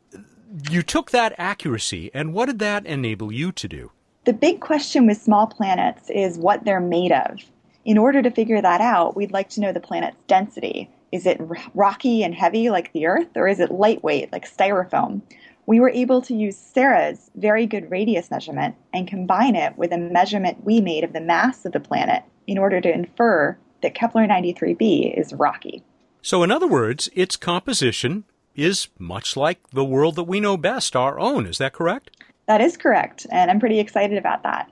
you 0.71 0.83
took 0.83 1.11
that 1.11 1.35
accuracy, 1.37 2.11
and 2.15 2.33
what 2.33 2.47
did 2.47 2.61
that 2.61 2.87
enable 2.87 3.33
you 3.33 3.51
to 3.51 3.67
do? 3.67 3.91
The 4.25 4.33
big 4.33 4.61
question 4.61 5.07
with 5.07 5.21
small 5.21 5.49
planets 5.49 6.09
is 6.09 6.39
what 6.39 6.65
they're 6.65 6.79
made 6.79 7.11
of. 7.11 7.41
In 7.85 7.99
order 7.99 8.23
to 8.23 8.31
figure 8.31 8.63
that 8.63 8.81
out, 8.81 9.17
we'd 9.17 9.33
like 9.33 9.51
to 9.51 9.61
know 9.61 9.73
the 9.73 9.81
planet's 9.81 10.23
density. 10.29 10.89
Is 11.11 11.27
it 11.27 11.41
rocky 11.75 12.23
and 12.23 12.35
heavy 12.35 12.71
like 12.71 12.93
the 12.93 13.07
Earth, 13.07 13.37
or 13.37 13.49
is 13.49 13.59
it 13.59 13.73
lightweight 13.73 14.33
like 14.33 14.49
styrofoam? 14.49 15.23
We 15.67 15.81
were 15.81 15.91
able 15.91 16.21
to 16.23 16.35
use 16.35 16.57
Sarah's 16.57 17.31
very 17.35 17.67
good 17.67 17.91
radius 17.91 18.31
measurement 18.31 18.75
and 18.93 19.09
combine 19.09 19.57
it 19.57 19.77
with 19.79 19.93
a 19.93 19.99
measurement 19.99 20.65
we 20.65 20.81
made 20.81 21.05
of 21.05 21.13
the 21.13 21.21
mass 21.21 21.65
of 21.65 21.73
the 21.73 21.81
planet 21.81 22.23
in 22.47 22.59
order 22.59 22.81
to 22.81 22.93
infer 22.93 23.57
that 23.83 23.95
Kepler 23.95 24.27
93b 24.27 25.19
is 25.19 25.33
rocky. 25.33 25.83
So, 26.23 26.43
in 26.43 26.51
other 26.51 26.67
words, 26.67 27.09
its 27.15 27.37
composition 27.37 28.25
is 28.55 28.89
much 28.99 29.37
like 29.37 29.59
the 29.71 29.85
world 29.85 30.17
that 30.17 30.25
we 30.25 30.41
know 30.41 30.57
best, 30.57 30.95
our 30.95 31.19
own. 31.19 31.47
Is 31.47 31.59
that 31.59 31.73
correct? 31.73 32.11
That 32.47 32.61
is 32.61 32.77
correct, 32.77 33.27
and 33.31 33.51
I'm 33.51 33.61
pretty 33.61 33.81
excited 33.81 34.19
about 34.19 34.43
that 34.43 34.71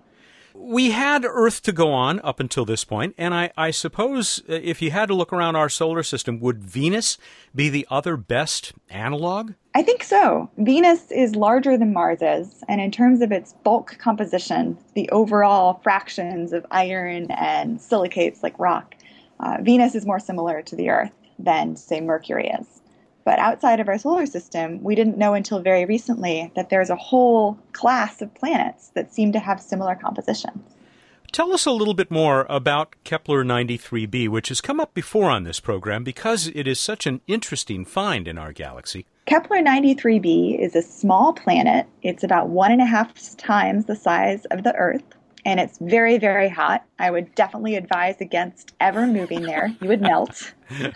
we 0.63 0.93
had 0.93 1.25
Earth 1.25 1.61
to 1.63 1.73
go 1.73 1.93
on 1.93 2.21
up 2.21 2.39
until 2.39 2.65
this 2.65 2.85
point, 2.85 3.15
and 3.19 3.35
I, 3.35 3.51
I, 3.57 3.73
suppose 3.73 4.43
uh, 4.49 4.53
if 4.53 4.81
you 4.81 4.91
had 4.93 5.07
to 5.07 5.15
look 5.15 5.33
around 5.33 5.57
our 5.57 5.69
solar 5.69 6.03
system, 6.03 6.39
would 6.41 6.63
Venus 6.63 7.19
be 7.55 7.69
the 7.69 7.87
other 7.91 8.17
best 8.17 8.73
analog? 8.89 9.55
I 9.75 9.83
think 9.83 10.05
so. 10.05 10.51
Venus 10.59 11.11
is 11.11 11.35
larger 11.35 11.77
than 11.77 11.93
Mars 11.93 12.23
is, 12.23 12.63
and 12.69 12.81
in 12.81 12.91
terms 12.91 13.21
of 13.23 13.33
its 13.33 13.55
bulk 13.65 13.97
composition, 13.99 14.79
the 14.95 15.11
overall 15.11 15.81
fractions 15.83 16.53
of 16.53 16.65
iron 16.71 17.31
and 17.33 17.81
silicates 17.81 18.43
like 18.43 18.59
rock, 18.59 18.95
uh, 19.41 19.59
Venus 19.61 19.95
is 19.95 20.07
more 20.07 20.21
similar 20.21 20.63
to 20.63 20.77
the 20.77 20.91
Earth 20.91 21.13
than, 21.39 21.75
say, 21.75 22.01
Mercury 22.01 22.49
is. 22.49 22.82
But 23.25 23.39
outside 23.39 23.81
of 23.81 23.89
our 23.89 23.99
solar 23.99 24.27
system, 24.27 24.83
we 24.83 24.95
didn't 24.95 25.19
know 25.19 25.35
until 25.35 25.61
very 25.61 25.85
recently 25.85 26.51
that 26.57 26.71
there's 26.71 26.91
a 26.91 26.97
whole 26.97 27.59
class 27.73 28.21
of 28.21 28.35
planets 28.35 28.89
that 28.95 29.15
seem 29.15 29.33
to 29.33 29.39
have 29.39 29.61
similar 29.61 29.95
compositions. 29.95 30.63
Tell 31.33 31.55
us 31.55 31.65
a 31.65 31.71
little 31.71 31.95
bit 31.95 32.11
more 32.11 32.45
about 32.51 32.95
Kepler 33.05 33.43
93b, 33.43 34.29
which 34.29 34.51
has 34.51 34.61
come 34.61 34.79
up 34.79 34.93
before 34.93 35.31
on 35.31 35.45
this 35.45 35.61
program 35.61 36.05
because 36.05 36.49
it 36.49 36.69
is 36.69 36.79
such 36.79 37.07
an 37.07 37.23
interesting 37.27 37.87
find 37.87 38.29
in 38.29 38.37
our 38.37 38.53
galaxy. 38.53 39.07
Kepler 39.25 39.63
93b 39.63 40.59
is 40.59 40.77
a 40.77 40.83
small 40.83 41.33
planet. 41.33 41.87
It's 42.03 42.23
about 42.23 42.51
one 42.51 42.71
and 42.71 42.83
a 42.83 42.85
half 42.85 43.15
times 43.39 43.87
the 43.87 43.97
size 43.97 44.45
of 44.47 44.63
the 44.63 44.75
Earth, 44.75 45.05
and 45.45 45.59
it's 45.59 45.79
very, 45.79 46.19
very 46.19 46.49
hot. 46.49 46.85
I 46.99 47.11
would 47.11 47.35
definitely 47.35 47.77
advise 47.77 48.21
against 48.21 48.75
ever 48.81 49.07
moving 49.07 49.43
there. 49.43 49.75
You 49.81 49.89
would 49.89 50.01
melt. 50.01 50.53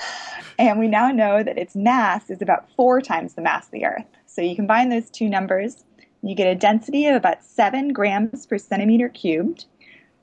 and 0.58 0.78
we 0.78 0.88
now 0.88 1.10
know 1.10 1.42
that 1.42 1.58
its 1.58 1.74
mass 1.74 2.30
is 2.30 2.40
about 2.40 2.68
four 2.76 3.00
times 3.00 3.34
the 3.34 3.42
mass 3.42 3.66
of 3.66 3.72
the 3.72 3.84
Earth. 3.84 4.06
So 4.26 4.42
you 4.42 4.54
combine 4.54 4.88
those 4.88 5.10
two 5.10 5.28
numbers, 5.28 5.84
you 6.22 6.34
get 6.34 6.46
a 6.46 6.54
density 6.54 7.06
of 7.06 7.16
about 7.16 7.44
seven 7.44 7.92
grams 7.92 8.46
per 8.46 8.58
centimeter 8.58 9.08
cubed, 9.08 9.66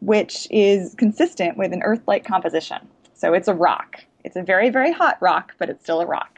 which 0.01 0.47
is 0.51 0.95
consistent 0.95 1.57
with 1.57 1.73
an 1.73 1.81
Earth 1.83 2.01
like 2.07 2.25
composition. 2.25 2.87
So 3.13 3.33
it's 3.33 3.47
a 3.47 3.53
rock. 3.53 4.05
It's 4.23 4.35
a 4.35 4.43
very, 4.43 4.69
very 4.69 4.91
hot 4.91 5.17
rock, 5.21 5.53
but 5.57 5.69
it's 5.69 5.83
still 5.83 6.01
a 6.01 6.05
rock. 6.05 6.32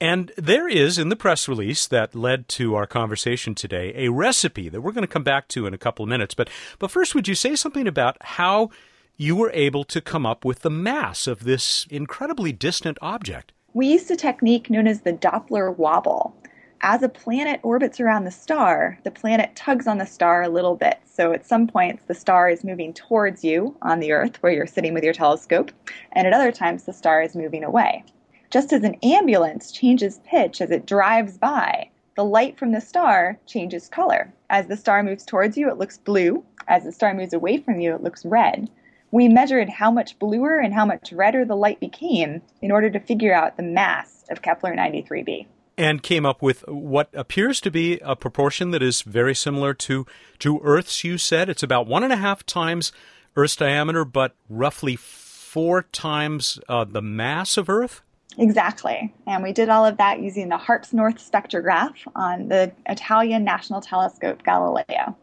And 0.00 0.32
there 0.36 0.66
is 0.66 0.96
in 0.96 1.10
the 1.10 1.16
press 1.16 1.46
release 1.46 1.86
that 1.86 2.14
led 2.14 2.48
to 2.50 2.74
our 2.74 2.86
conversation 2.86 3.54
today 3.54 3.92
a 3.94 4.08
recipe 4.08 4.70
that 4.70 4.80
we're 4.80 4.92
going 4.92 5.06
to 5.06 5.12
come 5.12 5.24
back 5.24 5.46
to 5.48 5.66
in 5.66 5.74
a 5.74 5.78
couple 5.78 6.04
of 6.04 6.08
minutes. 6.08 6.34
But 6.34 6.48
but 6.78 6.90
first, 6.90 7.14
would 7.14 7.28
you 7.28 7.34
say 7.34 7.54
something 7.54 7.86
about 7.86 8.16
how 8.22 8.70
you 9.18 9.36
were 9.36 9.50
able 9.52 9.84
to 9.84 10.00
come 10.00 10.24
up 10.24 10.42
with 10.42 10.60
the 10.60 10.70
mass 10.70 11.26
of 11.26 11.44
this 11.44 11.86
incredibly 11.90 12.50
distant 12.50 12.96
object? 13.02 13.52
We 13.74 13.88
used 13.88 14.10
a 14.10 14.16
technique 14.16 14.70
known 14.70 14.86
as 14.86 15.02
the 15.02 15.12
Doppler 15.12 15.76
wobble. 15.76 16.34
As 16.80 17.02
a 17.02 17.08
planet 17.10 17.60
orbits 17.62 18.00
around 18.00 18.24
the 18.24 18.30
star, 18.30 18.98
the 19.04 19.10
planet 19.10 19.54
tugs 19.54 19.86
on 19.86 19.98
the 19.98 20.06
star 20.06 20.42
a 20.42 20.48
little 20.48 20.76
bit. 20.76 20.98
So 21.04 21.32
at 21.34 21.44
some 21.44 21.66
points, 21.66 22.04
the 22.06 22.14
star 22.14 22.48
is 22.48 22.64
moving 22.64 22.94
towards 22.94 23.44
you 23.44 23.76
on 23.82 24.00
the 24.00 24.12
Earth, 24.12 24.42
where 24.42 24.50
you're 24.50 24.66
sitting 24.66 24.94
with 24.94 25.04
your 25.04 25.12
telescope, 25.12 25.70
and 26.12 26.26
at 26.26 26.32
other 26.32 26.50
times, 26.50 26.84
the 26.84 26.94
star 26.94 27.20
is 27.20 27.36
moving 27.36 27.64
away. 27.64 28.02
Just 28.50 28.72
as 28.72 28.82
an 28.82 28.96
ambulance 29.04 29.70
changes 29.70 30.20
pitch 30.26 30.60
as 30.60 30.72
it 30.72 30.84
drives 30.84 31.38
by, 31.38 31.88
the 32.16 32.24
light 32.24 32.58
from 32.58 32.72
the 32.72 32.80
star 32.80 33.38
changes 33.46 33.88
color. 33.88 34.32
As 34.50 34.66
the 34.66 34.76
star 34.76 35.04
moves 35.04 35.24
towards 35.24 35.56
you, 35.56 35.70
it 35.70 35.78
looks 35.78 35.98
blue. 35.98 36.44
As 36.66 36.82
the 36.82 36.90
star 36.90 37.14
moves 37.14 37.32
away 37.32 37.58
from 37.58 37.78
you, 37.78 37.94
it 37.94 38.02
looks 38.02 38.24
red. 38.24 38.68
We 39.12 39.28
measured 39.28 39.68
how 39.68 39.92
much 39.92 40.18
bluer 40.18 40.58
and 40.58 40.74
how 40.74 40.84
much 40.84 41.12
redder 41.12 41.44
the 41.44 41.54
light 41.54 41.78
became 41.78 42.42
in 42.60 42.72
order 42.72 42.90
to 42.90 42.98
figure 42.98 43.32
out 43.32 43.56
the 43.56 43.62
mass 43.62 44.24
of 44.30 44.42
Kepler 44.42 44.74
93b. 44.74 45.46
And 45.78 46.02
came 46.02 46.26
up 46.26 46.42
with 46.42 46.66
what 46.66 47.08
appears 47.14 47.60
to 47.60 47.70
be 47.70 48.00
a 48.00 48.16
proportion 48.16 48.72
that 48.72 48.82
is 48.82 49.02
very 49.02 49.34
similar 49.34 49.74
to, 49.74 50.06
to 50.40 50.60
Earth's, 50.64 51.04
you 51.04 51.18
said. 51.18 51.48
It's 51.48 51.62
about 51.62 51.86
one 51.86 52.02
and 52.02 52.12
a 52.12 52.16
half 52.16 52.44
times 52.44 52.90
Earth's 53.36 53.56
diameter, 53.56 54.04
but 54.04 54.34
roughly 54.48 54.96
four 54.96 55.82
times 55.82 56.58
uh, 56.68 56.84
the 56.84 57.00
mass 57.00 57.56
of 57.56 57.68
Earth? 57.68 58.02
Exactly. 58.38 59.12
And 59.26 59.42
we 59.42 59.52
did 59.52 59.68
all 59.68 59.84
of 59.84 59.96
that 59.98 60.20
using 60.20 60.48
the 60.48 60.56
HARPS 60.56 60.92
North 60.92 61.16
spectrograph 61.18 61.94
on 62.14 62.48
the 62.48 62.72
Italian 62.86 63.44
National 63.44 63.80
Telescope 63.80 64.42
Galileo. 64.44 65.16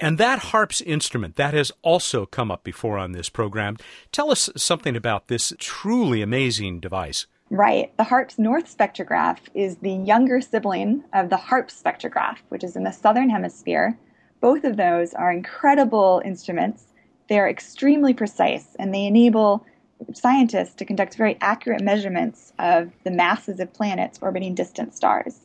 And 0.00 0.18
that 0.18 0.38
HARPS 0.38 0.80
instrument, 0.80 1.36
that 1.36 1.54
has 1.54 1.72
also 1.82 2.24
come 2.24 2.50
up 2.50 2.62
before 2.62 2.98
on 2.98 3.12
this 3.12 3.28
program. 3.28 3.76
Tell 4.12 4.30
us 4.30 4.48
something 4.56 4.94
about 4.94 5.28
this 5.28 5.52
truly 5.58 6.22
amazing 6.22 6.80
device. 6.80 7.26
Right. 7.50 7.96
The 7.96 8.04
HARPS 8.04 8.38
North 8.38 8.76
spectrograph 8.76 9.38
is 9.54 9.78
the 9.78 9.92
younger 9.92 10.40
sibling 10.40 11.02
of 11.14 11.30
the 11.30 11.36
HARPS 11.36 11.82
spectrograph, 11.82 12.36
which 12.50 12.62
is 12.62 12.76
in 12.76 12.84
the 12.84 12.92
southern 12.92 13.30
hemisphere. 13.30 13.98
Both 14.40 14.64
of 14.64 14.76
those 14.76 15.14
are 15.14 15.32
incredible 15.32 16.22
instruments. 16.24 16.84
They're 17.28 17.48
extremely 17.48 18.14
precise 18.14 18.76
and 18.78 18.94
they 18.94 19.06
enable 19.06 19.66
scientists 20.14 20.74
to 20.74 20.84
conduct 20.84 21.16
very 21.16 21.36
accurate 21.40 21.82
measurements 21.82 22.52
of 22.58 22.90
the 23.04 23.10
masses 23.10 23.60
of 23.60 23.72
planets 23.72 24.18
orbiting 24.22 24.54
distant 24.54 24.94
stars. 24.94 25.40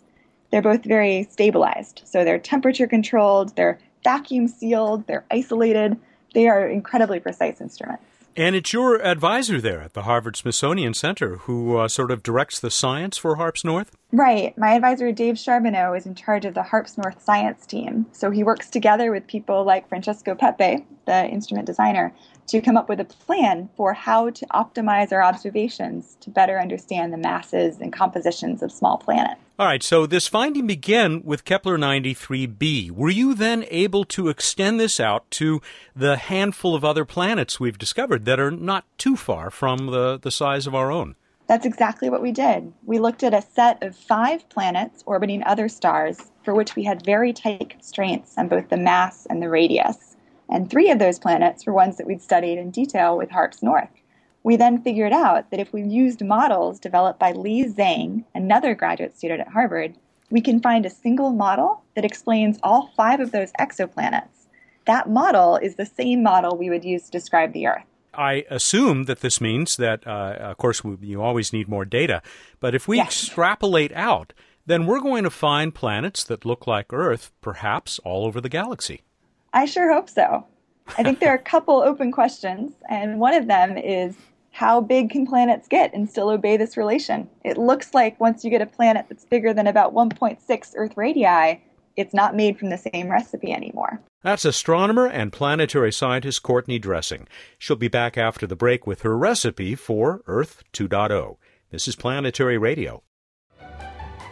They're 0.51 0.61
both 0.61 0.83
very 0.83 1.23
stabilized, 1.31 2.03
so 2.05 2.23
they're 2.23 2.39
temperature 2.39 2.87
controlled, 2.87 3.55
they're 3.55 3.79
vacuum 4.03 4.47
sealed, 4.47 5.07
they're 5.07 5.25
isolated. 5.31 5.97
They 6.33 6.47
are 6.47 6.67
incredibly 6.67 7.19
precise 7.19 7.61
instruments. 7.61 8.03
And 8.35 8.55
it's 8.55 8.73
your 8.73 8.99
advisor 9.05 9.61
there 9.61 9.81
at 9.81 9.93
the 9.93 10.03
Harvard 10.03 10.35
Smithsonian 10.35 10.95
Center 10.95 11.37
who 11.37 11.77
uh, 11.77 11.87
sort 11.87 12.09
of 12.09 12.23
directs 12.23 12.59
the 12.59 12.71
science 12.71 13.15
for 13.15 13.35
HARPS 13.35 13.63
North? 13.63 13.95
Right. 14.11 14.57
My 14.57 14.73
advisor, 14.73 15.11
Dave 15.11 15.37
Charbonneau, 15.37 15.93
is 15.93 16.07
in 16.07 16.15
charge 16.15 16.43
of 16.45 16.55
the 16.55 16.63
HARPS 16.63 16.97
North 16.97 17.21
science 17.21 17.67
team. 17.67 18.07
So 18.11 18.31
he 18.31 18.43
works 18.43 18.71
together 18.71 19.11
with 19.11 19.27
people 19.27 19.63
like 19.63 19.87
Francesco 19.87 20.33
Pepe, 20.33 20.83
the 21.05 21.27
instrument 21.27 21.67
designer, 21.67 22.11
to 22.47 22.61
come 22.61 22.77
up 22.77 22.89
with 22.89 22.99
a 22.99 23.05
plan 23.05 23.69
for 23.75 23.93
how 23.93 24.29
to 24.29 24.45
optimize 24.47 25.11
our 25.11 25.23
observations 25.23 26.17
to 26.21 26.29
better 26.29 26.59
understand 26.59 27.13
the 27.13 27.17
masses 27.17 27.79
and 27.79 27.93
compositions 27.93 28.61
of 28.61 28.71
small 28.71 28.97
planets. 28.97 29.39
All 29.59 29.67
right, 29.67 29.83
so 29.83 30.05
this 30.05 30.27
finding 30.27 30.65
began 30.65 31.23
with 31.23 31.45
Kepler 31.45 31.77
93b. 31.77 32.91
Were 32.91 33.09
you 33.09 33.33
then 33.35 33.65
able 33.69 34.03
to 34.05 34.27
extend 34.27 34.79
this 34.79 34.99
out 34.99 35.29
to 35.31 35.61
the 35.95 36.17
handful 36.17 36.75
of 36.75 36.83
other 36.83 37.05
planets 37.05 37.59
we've 37.59 37.77
discovered 37.77 38.25
that 38.25 38.39
are 38.39 38.51
not 38.51 38.85
too 38.97 39.15
far 39.15 39.49
from 39.49 39.87
the, 39.87 40.17
the 40.19 40.31
size 40.31 40.65
of 40.65 40.73
our 40.73 40.91
own? 40.91 41.15
That's 41.47 41.65
exactly 41.65 42.09
what 42.09 42.21
we 42.21 42.31
did. 42.31 42.73
We 42.85 42.99
looked 42.99 43.21
at 43.21 43.33
a 43.33 43.41
set 43.41 43.83
of 43.83 43.95
five 43.95 44.47
planets 44.49 45.03
orbiting 45.05 45.43
other 45.43 45.67
stars 45.67 46.31
for 46.43 46.55
which 46.55 46.75
we 46.75 46.83
had 46.83 47.05
very 47.05 47.33
tight 47.33 47.69
constraints 47.69 48.37
on 48.37 48.47
both 48.47 48.69
the 48.69 48.77
mass 48.77 49.27
and 49.29 49.41
the 49.41 49.49
radius. 49.49 50.12
And 50.49 50.69
three 50.69 50.91
of 50.91 50.99
those 50.99 51.19
planets 51.19 51.65
were 51.65 51.73
ones 51.73 51.97
that 51.97 52.07
we'd 52.07 52.21
studied 52.21 52.57
in 52.57 52.71
detail 52.71 53.17
with 53.17 53.31
HARPS 53.31 53.63
North. 53.63 53.89
We 54.43 54.57
then 54.57 54.81
figured 54.81 55.13
out 55.13 55.51
that 55.51 55.59
if 55.59 55.71
we 55.71 55.83
used 55.83 56.23
models 56.23 56.79
developed 56.79 57.19
by 57.19 57.31
Li 57.31 57.65
Zeng, 57.65 58.25
another 58.35 58.75
graduate 58.75 59.17
student 59.17 59.41
at 59.41 59.47
Harvard, 59.47 59.95
we 60.29 60.41
can 60.41 60.59
find 60.59 60.85
a 60.85 60.89
single 60.89 61.31
model 61.31 61.83
that 61.95 62.03
explains 62.03 62.59
all 62.61 62.91
five 62.97 63.19
of 63.19 63.31
those 63.31 63.51
exoplanets. 63.59 64.47
That 64.85 65.09
model 65.09 65.57
is 65.57 65.75
the 65.75 65.85
same 65.85 66.23
model 66.23 66.57
we 66.57 66.69
would 66.69 66.83
use 66.83 67.05
to 67.05 67.11
describe 67.11 67.53
the 67.53 67.67
Earth. 67.67 67.85
I 68.13 68.45
assume 68.49 69.05
that 69.05 69.21
this 69.21 69.39
means 69.39 69.77
that, 69.77 70.05
uh, 70.05 70.35
of 70.39 70.57
course, 70.57 70.81
you 71.01 71.21
always 71.21 71.53
need 71.53 71.67
more 71.67 71.85
data, 71.85 72.21
but 72.59 72.75
if 72.75 72.87
we 72.87 72.97
yes. 72.97 73.07
extrapolate 73.07 73.91
out, 73.93 74.33
then 74.65 74.85
we're 74.85 74.99
going 74.99 75.23
to 75.23 75.29
find 75.29 75.73
planets 75.73 76.23
that 76.25 76.45
look 76.45 76.67
like 76.67 76.91
Earth 76.93 77.31
perhaps 77.41 77.99
all 77.99 78.25
over 78.25 78.39
the 78.39 78.49
galaxy. 78.49 79.01
I 79.53 79.65
sure 79.65 79.93
hope 79.93 80.09
so. 80.09 80.45
I 80.97 81.03
think 81.03 81.19
there 81.19 81.31
are 81.31 81.37
a 81.37 81.39
couple 81.53 81.75
open 81.75 82.11
questions, 82.11 82.73
and 82.89 83.19
one 83.19 83.33
of 83.33 83.47
them 83.47 83.77
is 83.77 84.15
how 84.51 84.81
big 84.81 85.09
can 85.09 85.25
planets 85.25 85.67
get 85.67 85.93
and 85.93 86.09
still 86.09 86.29
obey 86.29 86.57
this 86.57 86.77
relation? 86.77 87.27
It 87.43 87.57
looks 87.57 87.93
like 87.93 88.19
once 88.19 88.43
you 88.43 88.51
get 88.51 88.61
a 88.61 88.67
planet 88.67 89.07
that's 89.09 89.25
bigger 89.25 89.53
than 89.53 89.67
about 89.67 89.93
1.6 89.93 90.73
Earth 90.75 90.93
radii, 90.95 91.61
it's 91.95 92.13
not 92.13 92.35
made 92.35 92.57
from 92.57 92.69
the 92.69 92.77
same 92.77 93.09
recipe 93.09 93.51
anymore. 93.51 94.01
That's 94.23 94.45
astronomer 94.45 95.07
and 95.07 95.33
planetary 95.33 95.91
scientist 95.91 96.43
Courtney 96.43 96.79
Dressing. 96.79 97.27
She'll 97.57 97.75
be 97.75 97.87
back 97.87 98.17
after 98.17 98.47
the 98.47 98.55
break 98.55 98.87
with 98.87 99.01
her 99.01 99.17
recipe 99.17 99.75
for 99.75 100.21
Earth 100.27 100.63
2.0. 100.73 101.37
This 101.71 101.87
is 101.87 101.95
Planetary 101.95 102.57
Radio. 102.57 103.03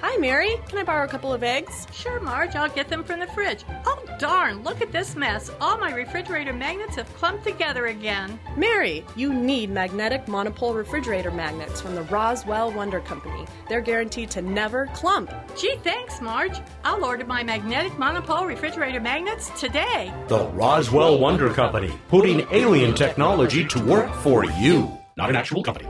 Hi, 0.04 0.18
Mary. 0.18 0.56
Can 0.68 0.80
I 0.80 0.84
borrow 0.84 1.06
a 1.06 1.08
couple 1.08 1.32
of 1.32 1.44
eggs? 1.44 1.86
Sure, 1.94 2.20
Marge. 2.20 2.56
I'll 2.56 2.68
get 2.68 2.90
them 2.90 3.04
from 3.04 3.20
the 3.20 3.28
fridge. 3.28 3.64
Oh, 3.86 4.04
darn. 4.18 4.64
Look 4.64 4.82
at 4.82 4.92
this 4.92 5.16
mess. 5.16 5.52
All 5.62 5.78
my 5.78 5.94
refrigerator 5.94 6.54
magnets 6.54 6.96
have 6.96 7.14
clumped 7.14 7.44
together 7.44 7.86
again. 7.86 8.40
Mary, 8.58 9.06
you 9.16 9.32
need 9.32 9.70
magnetic 9.70 10.28
monopole 10.28 10.74
refrigerator 10.74 11.30
magnets 11.30 11.82
from 11.82 11.94
the 11.94 12.02
Roswell 12.02 12.72
Wonder 12.72 13.00
Company. 13.00 13.46
They're 13.70 13.80
guaranteed 13.80 14.32
to 14.32 14.42
never 14.42 14.88
clump. 14.88 15.32
Gee, 15.56 15.76
thanks, 15.84 16.20
Marge. 16.20 16.60
I'll 16.84 17.06
order 17.06 17.24
my 17.24 17.44
magnetic 17.44 17.96
monopole 18.00 18.48
refrigerator 18.48 19.02
magnets 19.02 19.52
today. 19.60 20.12
The 20.30 20.48
Roswell 20.48 21.20
Wonder 21.20 21.54
Company, 21.54 21.94
putting 22.08 22.48
alien 22.52 22.96
technology 22.96 23.68
to 23.68 23.84
work 23.84 24.12
for 24.16 24.46
you. 24.46 24.98
Not 25.16 25.30
an 25.30 25.36
actual 25.36 25.62
company. 25.62 25.86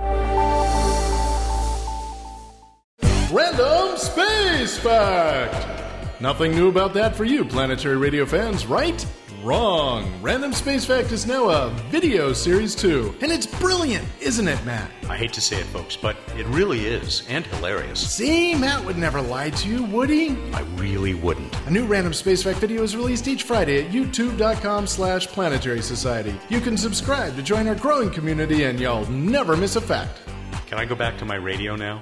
Random 3.31 3.97
Space 3.97 4.77
Fact! 4.77 6.21
Nothing 6.21 6.51
new 6.51 6.67
about 6.67 6.93
that 6.95 7.15
for 7.15 7.23
you, 7.23 7.45
Planetary 7.45 7.95
Radio 7.95 8.25
fans, 8.25 8.65
right? 8.65 9.05
Wrong. 9.41 10.11
Random 10.21 10.51
Space 10.51 10.83
Fact 10.83 11.13
is 11.13 11.25
now 11.25 11.47
a 11.47 11.69
video 11.89 12.33
series 12.33 12.75
too. 12.75 13.15
And 13.21 13.31
it's 13.31 13.47
brilliant, 13.47 14.05
isn't 14.19 14.49
it, 14.49 14.61
Matt? 14.65 14.91
I 15.09 15.15
hate 15.15 15.31
to 15.31 15.39
say 15.39 15.61
it, 15.61 15.65
folks, 15.67 15.95
but 15.95 16.17
it 16.35 16.45
really 16.47 16.85
is, 16.85 17.25
and 17.29 17.45
hilarious. 17.45 18.05
See, 18.05 18.53
Matt 18.53 18.83
would 18.83 18.97
never 18.97 19.21
lie 19.21 19.51
to 19.51 19.69
you, 19.69 19.85
would 19.85 20.09
he? 20.09 20.31
I 20.51 20.63
really 20.75 21.13
wouldn't. 21.13 21.55
A 21.67 21.71
new 21.71 21.85
Random 21.85 22.11
Space 22.11 22.43
Fact 22.43 22.59
video 22.59 22.83
is 22.83 22.97
released 22.97 23.29
each 23.29 23.43
Friday 23.43 23.85
at 23.85 23.91
youtube.com 23.91 24.87
slash 24.87 25.27
planetary 25.27 25.81
society. 25.81 26.35
You 26.49 26.59
can 26.59 26.75
subscribe 26.75 27.37
to 27.37 27.41
join 27.41 27.69
our 27.69 27.75
growing 27.75 28.09
community 28.09 28.65
and 28.65 28.77
you'll 28.77 29.09
never 29.09 29.55
miss 29.55 29.77
a 29.77 29.81
fact. 29.81 30.19
Can 30.67 30.77
I 30.77 30.83
go 30.83 30.95
back 30.95 31.17
to 31.19 31.25
my 31.25 31.35
radio 31.35 31.77
now? 31.77 32.01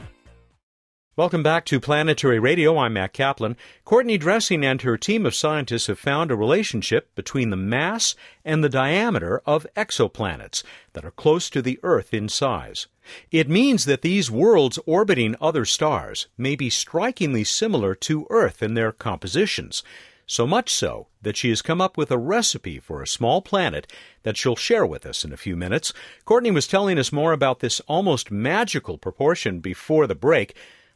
Welcome 1.19 1.43
back 1.43 1.65
to 1.65 1.81
Planetary 1.81 2.39
Radio. 2.39 2.77
I'm 2.77 2.93
Matt 2.93 3.11
Kaplan. 3.11 3.57
Courtney 3.83 4.17
Dressing 4.17 4.63
and 4.63 4.81
her 4.83 4.95
team 4.95 5.25
of 5.25 5.35
scientists 5.35 5.87
have 5.87 5.99
found 5.99 6.31
a 6.31 6.35
relationship 6.37 7.13
between 7.13 7.49
the 7.49 7.57
mass 7.57 8.15
and 8.45 8.63
the 8.63 8.69
diameter 8.69 9.41
of 9.45 9.67
exoplanets 9.75 10.63
that 10.93 11.03
are 11.03 11.11
close 11.11 11.49
to 11.49 11.61
the 11.61 11.77
Earth 11.83 12.13
in 12.13 12.29
size. 12.29 12.87
It 13.31 13.49
means 13.49 13.83
that 13.83 14.01
these 14.01 14.31
worlds 14.31 14.79
orbiting 14.85 15.35
other 15.41 15.65
stars 15.65 16.27
may 16.37 16.55
be 16.55 16.69
strikingly 16.69 17.43
similar 17.43 17.95
to 17.95 18.25
Earth 18.29 18.63
in 18.63 18.75
their 18.75 18.93
compositions. 18.93 19.83
So 20.25 20.47
much 20.47 20.73
so 20.73 21.07
that 21.21 21.35
she 21.35 21.49
has 21.49 21.61
come 21.61 21.81
up 21.81 21.97
with 21.97 22.11
a 22.11 22.17
recipe 22.17 22.79
for 22.79 23.01
a 23.01 23.07
small 23.07 23.41
planet 23.41 23.91
that 24.23 24.37
she'll 24.37 24.55
share 24.55 24.85
with 24.85 25.05
us 25.05 25.25
in 25.25 25.33
a 25.33 25.37
few 25.37 25.57
minutes. 25.57 25.91
Courtney 26.23 26.51
was 26.51 26.65
telling 26.65 26.97
us 26.97 27.11
more 27.11 27.33
about 27.33 27.59
this 27.59 27.81
almost 27.89 28.31
magical 28.31 28.97
proportion 28.97 29.59
before 29.59 30.07
the 30.07 30.15
break. 30.15 30.55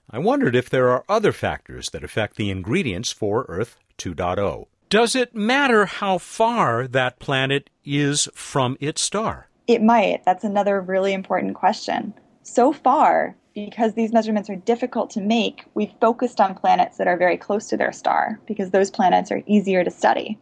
I 0.09 0.19
wondered 0.19 0.55
if 0.55 0.69
there 0.69 0.89
are 0.89 1.03
other 1.07 1.31
factors 1.31 1.89
that 1.91 2.03
affect 2.03 2.35
the 2.35 2.49
ingredients 2.49 3.11
for 3.11 3.45
Earth 3.47 3.77
2.0. 3.97 4.67
Does 4.89 5.15
it 5.15 5.33
matter 5.33 5.85
how 5.85 6.17
far 6.17 6.87
that 6.87 7.19
planet 7.19 7.69
is 7.83 8.29
from 8.33 8.77
its 8.79 9.01
star? 9.01 9.47
It 9.65 9.81
might. 9.81 10.23
That's 10.25 10.43
another 10.43 10.81
really 10.81 11.13
important 11.13 11.55
question. 11.55 12.13
So 12.43 12.73
far, 12.73 13.35
because 13.55 13.93
these 13.93 14.11
measurements 14.11 14.49
are 14.49 14.55
difficult 14.55 15.09
to 15.11 15.21
make, 15.21 15.65
we've 15.73 15.93
focused 16.01 16.41
on 16.41 16.55
planets 16.55 16.97
that 16.97 17.07
are 17.07 17.17
very 17.17 17.37
close 17.37 17.67
to 17.69 17.77
their 17.77 17.91
star 17.91 18.39
because 18.45 18.71
those 18.71 18.91
planets 18.91 19.31
are 19.31 19.41
easier 19.47 19.83
to 19.83 19.89
study. 19.89 20.37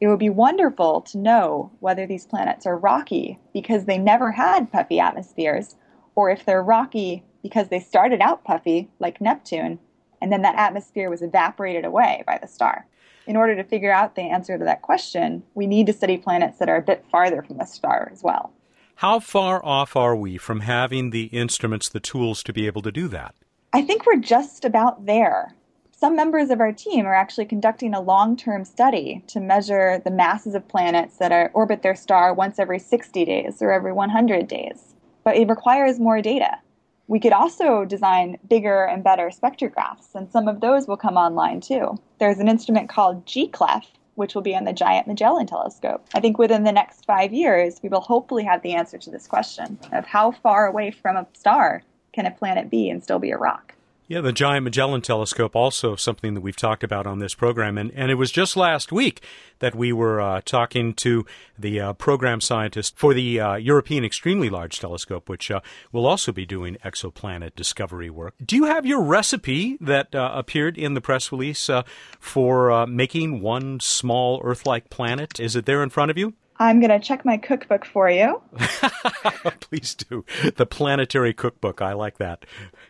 It 0.00 0.08
would 0.08 0.18
be 0.18 0.30
wonderful 0.30 1.02
to 1.02 1.18
know 1.18 1.70
whether 1.80 2.06
these 2.06 2.26
planets 2.26 2.66
are 2.66 2.76
rocky 2.76 3.38
because 3.52 3.84
they 3.84 3.96
never 3.96 4.32
had 4.32 4.72
puffy 4.72 4.98
atmospheres, 4.98 5.76
or 6.14 6.30
if 6.30 6.44
they're 6.44 6.62
rocky 6.62 7.24
because 7.44 7.68
they 7.68 7.78
started 7.78 8.22
out 8.22 8.42
puffy, 8.42 8.88
like 8.98 9.20
Neptune, 9.20 9.78
and 10.22 10.32
then 10.32 10.40
that 10.40 10.56
atmosphere 10.56 11.10
was 11.10 11.20
evaporated 11.20 11.84
away 11.84 12.24
by 12.26 12.38
the 12.40 12.48
star. 12.48 12.86
In 13.26 13.36
order 13.36 13.54
to 13.54 13.62
figure 13.62 13.92
out 13.92 14.16
the 14.16 14.22
answer 14.22 14.56
to 14.56 14.64
that 14.64 14.80
question, 14.80 15.42
we 15.54 15.66
need 15.66 15.86
to 15.86 15.92
study 15.92 16.16
planets 16.16 16.58
that 16.58 16.70
are 16.70 16.78
a 16.78 16.82
bit 16.82 17.04
farther 17.12 17.42
from 17.42 17.58
the 17.58 17.66
star 17.66 18.08
as 18.10 18.22
well. 18.22 18.50
How 18.96 19.20
far 19.20 19.62
off 19.62 19.94
are 19.94 20.16
we 20.16 20.38
from 20.38 20.60
having 20.60 21.10
the 21.10 21.24
instruments, 21.24 21.90
the 21.90 22.00
tools 22.00 22.42
to 22.44 22.52
be 22.54 22.66
able 22.66 22.80
to 22.80 22.90
do 22.90 23.08
that? 23.08 23.34
I 23.74 23.82
think 23.82 24.06
we're 24.06 24.20
just 24.20 24.64
about 24.64 25.04
there. 25.04 25.54
Some 25.92 26.16
members 26.16 26.48
of 26.48 26.60
our 26.60 26.72
team 26.72 27.04
are 27.04 27.14
actually 27.14 27.44
conducting 27.44 27.92
a 27.92 28.00
long 28.00 28.38
term 28.38 28.64
study 28.64 29.22
to 29.26 29.38
measure 29.38 30.00
the 30.02 30.10
masses 30.10 30.54
of 30.54 30.66
planets 30.66 31.18
that 31.18 31.30
are, 31.30 31.50
orbit 31.52 31.82
their 31.82 31.94
star 31.94 32.32
once 32.32 32.58
every 32.58 32.78
60 32.78 33.22
days 33.26 33.60
or 33.60 33.70
every 33.70 33.92
100 33.92 34.48
days. 34.48 34.94
But 35.24 35.36
it 35.36 35.48
requires 35.48 36.00
more 36.00 36.22
data. 36.22 36.58
We 37.06 37.20
could 37.20 37.32
also 37.32 37.84
design 37.84 38.38
bigger 38.48 38.84
and 38.84 39.04
better 39.04 39.30
spectrographs, 39.30 40.14
and 40.14 40.30
some 40.30 40.48
of 40.48 40.60
those 40.60 40.88
will 40.88 40.96
come 40.96 41.16
online 41.16 41.60
too. 41.60 41.98
There's 42.18 42.38
an 42.38 42.48
instrument 42.48 42.88
called 42.88 43.26
GCLEF, 43.26 43.84
which 44.14 44.34
will 44.34 44.42
be 44.42 44.56
on 44.56 44.64
the 44.64 44.72
Giant 44.72 45.06
Magellan 45.06 45.46
Telescope. 45.46 46.06
I 46.14 46.20
think 46.20 46.38
within 46.38 46.64
the 46.64 46.72
next 46.72 47.04
five 47.04 47.32
years, 47.32 47.80
we 47.82 47.88
will 47.88 48.00
hopefully 48.00 48.44
have 48.44 48.62
the 48.62 48.74
answer 48.74 48.96
to 48.96 49.10
this 49.10 49.26
question 49.26 49.78
of 49.92 50.06
how 50.06 50.30
far 50.30 50.66
away 50.66 50.90
from 50.90 51.16
a 51.16 51.26
star 51.34 51.82
can 52.12 52.26
a 52.26 52.30
planet 52.30 52.70
be 52.70 52.88
and 52.88 53.02
still 53.02 53.18
be 53.18 53.32
a 53.32 53.36
rock. 53.36 53.74
Yeah, 54.06 54.20
the 54.20 54.34
Giant 54.34 54.64
Magellan 54.64 55.00
Telescope, 55.00 55.56
also 55.56 55.96
something 55.96 56.34
that 56.34 56.42
we've 56.42 56.54
talked 56.54 56.84
about 56.84 57.06
on 57.06 57.20
this 57.20 57.34
program. 57.34 57.78
And, 57.78 57.90
and 57.94 58.10
it 58.10 58.16
was 58.16 58.30
just 58.30 58.54
last 58.54 58.92
week 58.92 59.22
that 59.60 59.74
we 59.74 59.94
were 59.94 60.20
uh, 60.20 60.42
talking 60.44 60.92
to 60.96 61.24
the 61.58 61.80
uh, 61.80 61.92
program 61.94 62.42
scientist 62.42 62.98
for 62.98 63.14
the 63.14 63.40
uh, 63.40 63.54
European 63.54 64.04
Extremely 64.04 64.50
Large 64.50 64.78
Telescope, 64.78 65.30
which 65.30 65.50
uh, 65.50 65.60
will 65.90 66.04
also 66.04 66.32
be 66.32 66.44
doing 66.44 66.76
exoplanet 66.84 67.54
discovery 67.54 68.10
work. 68.10 68.34
Do 68.44 68.56
you 68.56 68.64
have 68.64 68.84
your 68.84 69.02
recipe 69.02 69.78
that 69.80 70.14
uh, 70.14 70.32
appeared 70.34 70.76
in 70.76 70.92
the 70.92 71.00
press 71.00 71.32
release 71.32 71.70
uh, 71.70 71.82
for 72.20 72.86
making 72.86 73.40
one 73.40 73.80
small 73.80 74.38
Earth 74.44 74.66
like 74.66 74.90
planet? 74.90 75.40
Is 75.40 75.56
it 75.56 75.64
there 75.64 75.82
in 75.82 75.88
front 75.88 76.10
of 76.10 76.18
you? 76.18 76.34
I'm 76.58 76.80
going 76.80 76.90
to 76.90 77.00
check 77.00 77.24
my 77.24 77.36
cookbook 77.36 77.84
for 77.84 78.08
you. 78.08 78.40
Please 79.60 79.94
do. 79.94 80.24
The 80.54 80.66
planetary 80.66 81.34
cookbook. 81.34 81.82
I 81.82 81.94
like 81.94 82.18
that. 82.18 82.46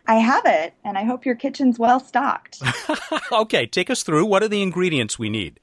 I 0.07 0.15
have 0.15 0.43
it, 0.45 0.73
and 0.83 0.97
I 0.97 1.03
hope 1.03 1.25
your 1.25 1.35
kitchen's 1.35 1.79
well 1.79 1.99
stocked. 1.99 2.61
okay, 3.31 3.65
take 3.65 3.89
us 3.89 4.03
through. 4.03 4.25
What 4.25 4.43
are 4.43 4.47
the 4.47 4.61
ingredients 4.61 5.17
we 5.17 5.29
need? 5.29 5.59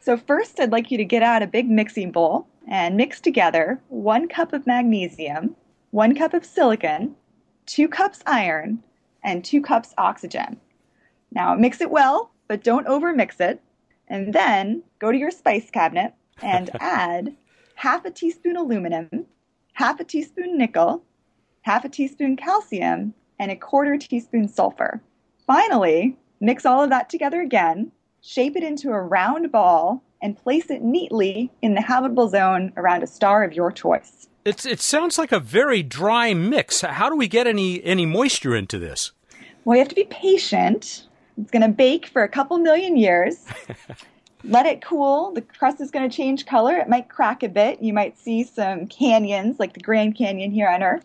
So, 0.00 0.16
first, 0.16 0.60
I'd 0.60 0.72
like 0.72 0.90
you 0.90 0.98
to 0.98 1.04
get 1.04 1.22
out 1.22 1.42
a 1.42 1.46
big 1.46 1.68
mixing 1.68 2.12
bowl 2.12 2.46
and 2.68 2.96
mix 2.96 3.20
together 3.20 3.80
one 3.88 4.28
cup 4.28 4.52
of 4.52 4.66
magnesium, 4.66 5.56
one 5.90 6.14
cup 6.14 6.34
of 6.34 6.44
silicon, 6.44 7.16
two 7.66 7.88
cups 7.88 8.20
iron, 8.26 8.82
and 9.24 9.44
two 9.44 9.60
cups 9.60 9.92
oxygen. 9.98 10.58
Now, 11.32 11.54
mix 11.54 11.80
it 11.80 11.90
well, 11.90 12.30
but 12.48 12.64
don't 12.64 12.86
overmix 12.86 13.40
it. 13.40 13.60
And 14.08 14.32
then 14.32 14.82
go 14.98 15.12
to 15.12 15.18
your 15.18 15.30
spice 15.30 15.70
cabinet 15.70 16.14
and 16.42 16.70
add 16.80 17.36
half 17.80 18.04
a 18.04 18.10
teaspoon 18.10 18.58
aluminum, 18.58 19.08
half 19.72 19.98
a 20.00 20.04
teaspoon 20.04 20.58
nickel, 20.58 21.02
half 21.62 21.82
a 21.82 21.88
teaspoon 21.88 22.36
calcium, 22.36 23.14
and 23.38 23.50
a 23.50 23.56
quarter 23.56 23.96
teaspoon 23.96 24.46
sulfur. 24.46 25.00
Finally, 25.46 26.14
mix 26.40 26.66
all 26.66 26.84
of 26.84 26.90
that 26.90 27.08
together 27.08 27.40
again, 27.40 27.90
shape 28.20 28.54
it 28.54 28.62
into 28.62 28.90
a 28.90 29.00
round 29.00 29.50
ball, 29.50 30.02
and 30.20 30.36
place 30.36 30.68
it 30.68 30.82
neatly 30.82 31.50
in 31.62 31.74
the 31.74 31.80
habitable 31.80 32.28
zone 32.28 32.70
around 32.76 33.02
a 33.02 33.06
star 33.06 33.44
of 33.44 33.54
your 33.54 33.72
choice. 33.72 34.28
It's, 34.44 34.66
it 34.66 34.82
sounds 34.82 35.16
like 35.16 35.32
a 35.32 35.40
very 35.40 35.82
dry 35.82 36.34
mix. 36.34 36.82
How 36.82 37.08
do 37.08 37.16
we 37.16 37.28
get 37.28 37.46
any, 37.46 37.82
any 37.82 38.04
moisture 38.04 38.54
into 38.54 38.78
this? 38.78 39.12
Well, 39.64 39.76
you 39.76 39.80
have 39.80 39.88
to 39.88 39.94
be 39.94 40.04
patient. 40.04 41.06
It's 41.38 41.50
going 41.50 41.62
to 41.62 41.68
bake 41.68 42.08
for 42.08 42.24
a 42.24 42.28
couple 42.28 42.58
million 42.58 42.98
years. 42.98 43.46
Let 44.44 44.66
it 44.66 44.82
cool. 44.82 45.32
The 45.32 45.42
crust 45.42 45.80
is 45.80 45.90
going 45.90 46.08
to 46.08 46.16
change 46.16 46.46
color. 46.46 46.76
It 46.76 46.88
might 46.88 47.08
crack 47.08 47.42
a 47.42 47.48
bit. 47.48 47.82
You 47.82 47.92
might 47.92 48.18
see 48.18 48.44
some 48.44 48.86
canyons, 48.86 49.60
like 49.60 49.74
the 49.74 49.80
Grand 49.80 50.16
Canyon 50.16 50.50
here 50.50 50.68
on 50.68 50.82
Earth. 50.82 51.04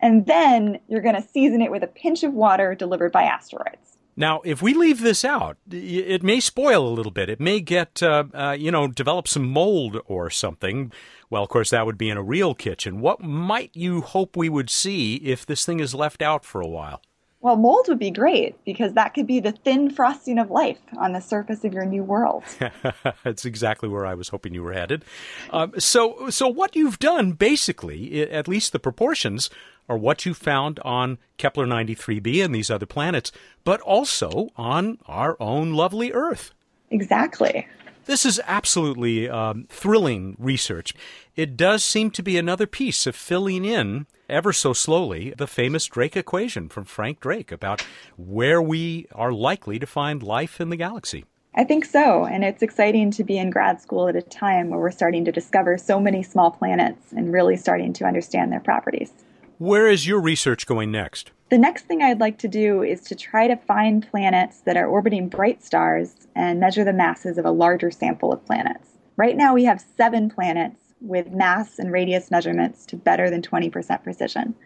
And 0.00 0.26
then 0.26 0.80
you're 0.88 1.00
going 1.00 1.14
to 1.14 1.22
season 1.22 1.62
it 1.62 1.70
with 1.70 1.82
a 1.82 1.86
pinch 1.86 2.24
of 2.24 2.34
water 2.34 2.74
delivered 2.74 3.12
by 3.12 3.22
asteroids. 3.22 3.96
Now, 4.16 4.42
if 4.44 4.62
we 4.62 4.74
leave 4.74 5.00
this 5.00 5.24
out, 5.24 5.56
it 5.70 6.22
may 6.22 6.38
spoil 6.38 6.86
a 6.86 6.94
little 6.94 7.10
bit. 7.10 7.28
It 7.28 7.40
may 7.40 7.60
get, 7.60 8.02
uh, 8.02 8.24
uh, 8.32 8.56
you 8.58 8.70
know, 8.70 8.86
develop 8.86 9.26
some 9.26 9.48
mold 9.48 10.00
or 10.06 10.30
something. 10.30 10.92
Well, 11.30 11.42
of 11.42 11.48
course, 11.48 11.70
that 11.70 11.84
would 11.86 11.98
be 11.98 12.10
in 12.10 12.16
a 12.16 12.22
real 12.22 12.54
kitchen. 12.54 13.00
What 13.00 13.20
might 13.20 13.70
you 13.74 14.02
hope 14.02 14.36
we 14.36 14.48
would 14.48 14.70
see 14.70 15.16
if 15.16 15.44
this 15.44 15.64
thing 15.64 15.80
is 15.80 15.94
left 15.94 16.22
out 16.22 16.44
for 16.44 16.60
a 16.60 16.68
while? 16.68 17.02
Well, 17.44 17.56
mold 17.56 17.88
would 17.88 17.98
be 17.98 18.10
great 18.10 18.56
because 18.64 18.94
that 18.94 19.12
could 19.12 19.26
be 19.26 19.38
the 19.38 19.52
thin 19.52 19.90
frosting 19.90 20.38
of 20.38 20.50
life 20.50 20.78
on 20.96 21.12
the 21.12 21.20
surface 21.20 21.62
of 21.62 21.74
your 21.74 21.84
new 21.84 22.02
world. 22.02 22.42
That's 23.22 23.44
exactly 23.44 23.86
where 23.86 24.06
I 24.06 24.14
was 24.14 24.30
hoping 24.30 24.54
you 24.54 24.62
were 24.62 24.72
headed. 24.72 25.04
Um, 25.50 25.78
so, 25.78 26.30
so 26.30 26.48
what 26.48 26.74
you've 26.74 26.98
done, 26.98 27.32
basically, 27.32 28.22
at 28.30 28.48
least 28.48 28.72
the 28.72 28.78
proportions, 28.78 29.50
are 29.90 29.98
what 29.98 30.24
you 30.24 30.32
found 30.32 30.80
on 30.80 31.18
Kepler 31.36 31.66
93b 31.66 32.42
and 32.42 32.54
these 32.54 32.70
other 32.70 32.86
planets, 32.86 33.30
but 33.62 33.82
also 33.82 34.48
on 34.56 34.96
our 35.04 35.36
own 35.38 35.74
lovely 35.74 36.12
Earth. 36.12 36.50
Exactly. 36.90 37.68
This 38.06 38.26
is 38.26 38.40
absolutely 38.46 39.30
um, 39.30 39.66
thrilling 39.70 40.36
research. 40.38 40.92
It 41.36 41.56
does 41.56 41.82
seem 41.82 42.10
to 42.12 42.22
be 42.22 42.36
another 42.36 42.66
piece 42.66 43.06
of 43.06 43.16
filling 43.16 43.64
in, 43.64 44.06
ever 44.28 44.52
so 44.52 44.74
slowly, 44.74 45.32
the 45.36 45.46
famous 45.46 45.86
Drake 45.86 46.16
equation 46.16 46.68
from 46.68 46.84
Frank 46.84 47.20
Drake 47.20 47.50
about 47.50 47.82
where 48.16 48.60
we 48.60 49.06
are 49.12 49.32
likely 49.32 49.78
to 49.78 49.86
find 49.86 50.22
life 50.22 50.60
in 50.60 50.68
the 50.68 50.76
galaxy. 50.76 51.24
I 51.54 51.64
think 51.64 51.84
so. 51.84 52.26
And 52.26 52.44
it's 52.44 52.62
exciting 52.62 53.10
to 53.12 53.24
be 53.24 53.38
in 53.38 53.48
grad 53.48 53.80
school 53.80 54.08
at 54.08 54.16
a 54.16 54.22
time 54.22 54.68
where 54.68 54.80
we're 54.80 54.90
starting 54.90 55.24
to 55.24 55.32
discover 55.32 55.78
so 55.78 55.98
many 55.98 56.22
small 56.22 56.50
planets 56.50 57.12
and 57.12 57.32
really 57.32 57.56
starting 57.56 57.92
to 57.94 58.04
understand 58.04 58.52
their 58.52 58.60
properties. 58.60 59.12
Where 59.58 59.86
is 59.86 60.04
your 60.04 60.20
research 60.20 60.66
going 60.66 60.90
next? 60.90 61.30
The 61.48 61.58
next 61.58 61.82
thing 61.82 62.02
I'd 62.02 62.18
like 62.18 62.38
to 62.38 62.48
do 62.48 62.82
is 62.82 63.02
to 63.02 63.14
try 63.14 63.46
to 63.46 63.54
find 63.54 64.04
planets 64.10 64.62
that 64.62 64.76
are 64.76 64.88
orbiting 64.88 65.28
bright 65.28 65.62
stars 65.62 66.26
and 66.34 66.58
measure 66.58 66.82
the 66.82 66.92
masses 66.92 67.38
of 67.38 67.44
a 67.44 67.52
larger 67.52 67.92
sample 67.92 68.32
of 68.32 68.44
planets. 68.44 68.98
Right 69.16 69.36
now, 69.36 69.54
we 69.54 69.62
have 69.64 69.84
seven 69.96 70.28
planets 70.28 70.80
with 71.00 71.30
mass 71.30 71.78
and 71.78 71.92
radius 71.92 72.32
measurements 72.32 72.84
to 72.86 72.96
better 72.96 73.30
than 73.30 73.42
20% 73.42 74.02
precision. 74.02 74.56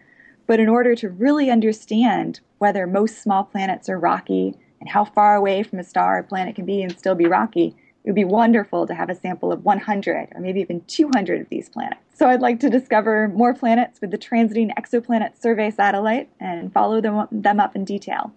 But 0.47 0.59
in 0.59 0.69
order 0.69 0.95
to 0.95 1.09
really 1.09 1.51
understand 1.51 2.39
whether 2.57 2.87
most 2.87 3.21
small 3.21 3.43
planets 3.43 3.89
are 3.89 3.99
rocky 3.99 4.57
and 4.79 4.89
how 4.89 5.05
far 5.05 5.35
away 5.35 5.61
from 5.61 5.77
a 5.77 5.83
star 5.83 6.17
a 6.17 6.23
planet 6.23 6.55
can 6.55 6.65
be 6.65 6.81
and 6.81 6.97
still 6.97 7.13
be 7.13 7.27
rocky, 7.27 7.75
it 8.09 8.13
would 8.13 8.15
be 8.15 8.25
wonderful 8.25 8.87
to 8.87 8.95
have 8.95 9.11
a 9.11 9.13
sample 9.13 9.51
of 9.51 9.63
100 9.63 10.29
or 10.33 10.41
maybe 10.41 10.61
even 10.61 10.81
200 10.87 11.41
of 11.41 11.49
these 11.49 11.69
planets. 11.69 12.01
So 12.15 12.27
I'd 12.27 12.41
like 12.41 12.59
to 12.61 12.67
discover 12.67 13.27
more 13.27 13.53
planets 13.53 14.01
with 14.01 14.09
the 14.09 14.17
Transiting 14.17 14.73
Exoplanet 14.73 15.39
Survey 15.39 15.69
satellite 15.69 16.27
and 16.39 16.73
follow 16.73 17.01
them, 17.01 17.59
up 17.59 17.75
in 17.75 17.85
detail. 17.85 18.33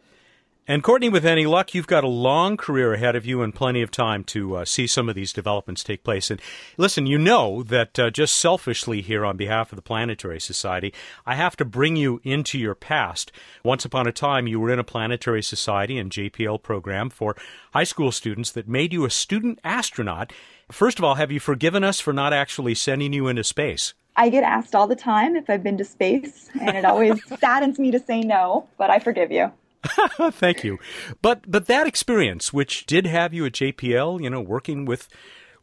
And 0.68 0.84
Courtney, 0.84 1.08
with 1.08 1.26
any 1.26 1.44
luck, 1.44 1.74
you've 1.74 1.88
got 1.88 2.04
a 2.04 2.08
long 2.08 2.56
career 2.56 2.94
ahead 2.94 3.16
of 3.16 3.26
you 3.26 3.42
and 3.42 3.52
plenty 3.52 3.82
of 3.82 3.90
time 3.90 4.22
to 4.24 4.58
uh, 4.58 4.64
see 4.64 4.86
some 4.86 5.08
of 5.08 5.16
these 5.16 5.32
developments 5.32 5.82
take 5.82 6.04
place. 6.04 6.30
And 6.30 6.40
listen, 6.76 7.04
you 7.04 7.18
know 7.18 7.64
that 7.64 7.98
uh, 7.98 8.10
just 8.10 8.36
selfishly 8.36 9.02
here 9.02 9.24
on 9.24 9.36
behalf 9.36 9.72
of 9.72 9.76
the 9.76 9.82
Planetary 9.82 10.40
Society, 10.40 10.94
I 11.26 11.34
have 11.34 11.56
to 11.56 11.64
bring 11.64 11.96
you 11.96 12.20
into 12.22 12.60
your 12.60 12.76
past. 12.76 13.32
Once 13.64 13.84
upon 13.84 14.06
a 14.06 14.12
time, 14.12 14.46
you 14.46 14.60
were 14.60 14.72
in 14.72 14.78
a 14.78 14.84
Planetary 14.84 15.42
Society 15.42 15.98
and 15.98 16.12
JPL 16.12 16.62
program 16.62 17.10
for 17.10 17.34
high 17.72 17.82
school 17.82 18.12
students 18.12 18.52
that 18.52 18.68
made 18.68 18.92
you 18.92 19.04
a 19.04 19.10
student 19.10 19.58
astronaut. 19.64 20.32
First 20.70 21.00
of 21.00 21.04
all, 21.04 21.16
have 21.16 21.32
you 21.32 21.40
forgiven 21.40 21.82
us 21.82 21.98
for 21.98 22.12
not 22.12 22.32
actually 22.32 22.76
sending 22.76 23.12
you 23.12 23.26
into 23.26 23.42
space? 23.42 23.94
I 24.14 24.28
get 24.28 24.44
asked 24.44 24.76
all 24.76 24.86
the 24.86 24.94
time 24.94 25.34
if 25.34 25.50
I've 25.50 25.64
been 25.64 25.78
to 25.78 25.84
space, 25.84 26.50
and 26.60 26.76
it 26.76 26.84
always 26.84 27.20
saddens 27.40 27.80
me 27.80 27.90
to 27.90 27.98
say 27.98 28.20
no, 28.20 28.68
but 28.78 28.90
I 28.90 29.00
forgive 29.00 29.32
you. 29.32 29.50
Thank 30.32 30.64
you. 30.64 30.78
But 31.20 31.50
but 31.50 31.66
that 31.66 31.86
experience, 31.86 32.52
which 32.52 32.86
did 32.86 33.06
have 33.06 33.34
you 33.34 33.44
at 33.46 33.52
JPL, 33.52 34.22
you 34.22 34.30
know, 34.30 34.40
working 34.40 34.84
with 34.84 35.08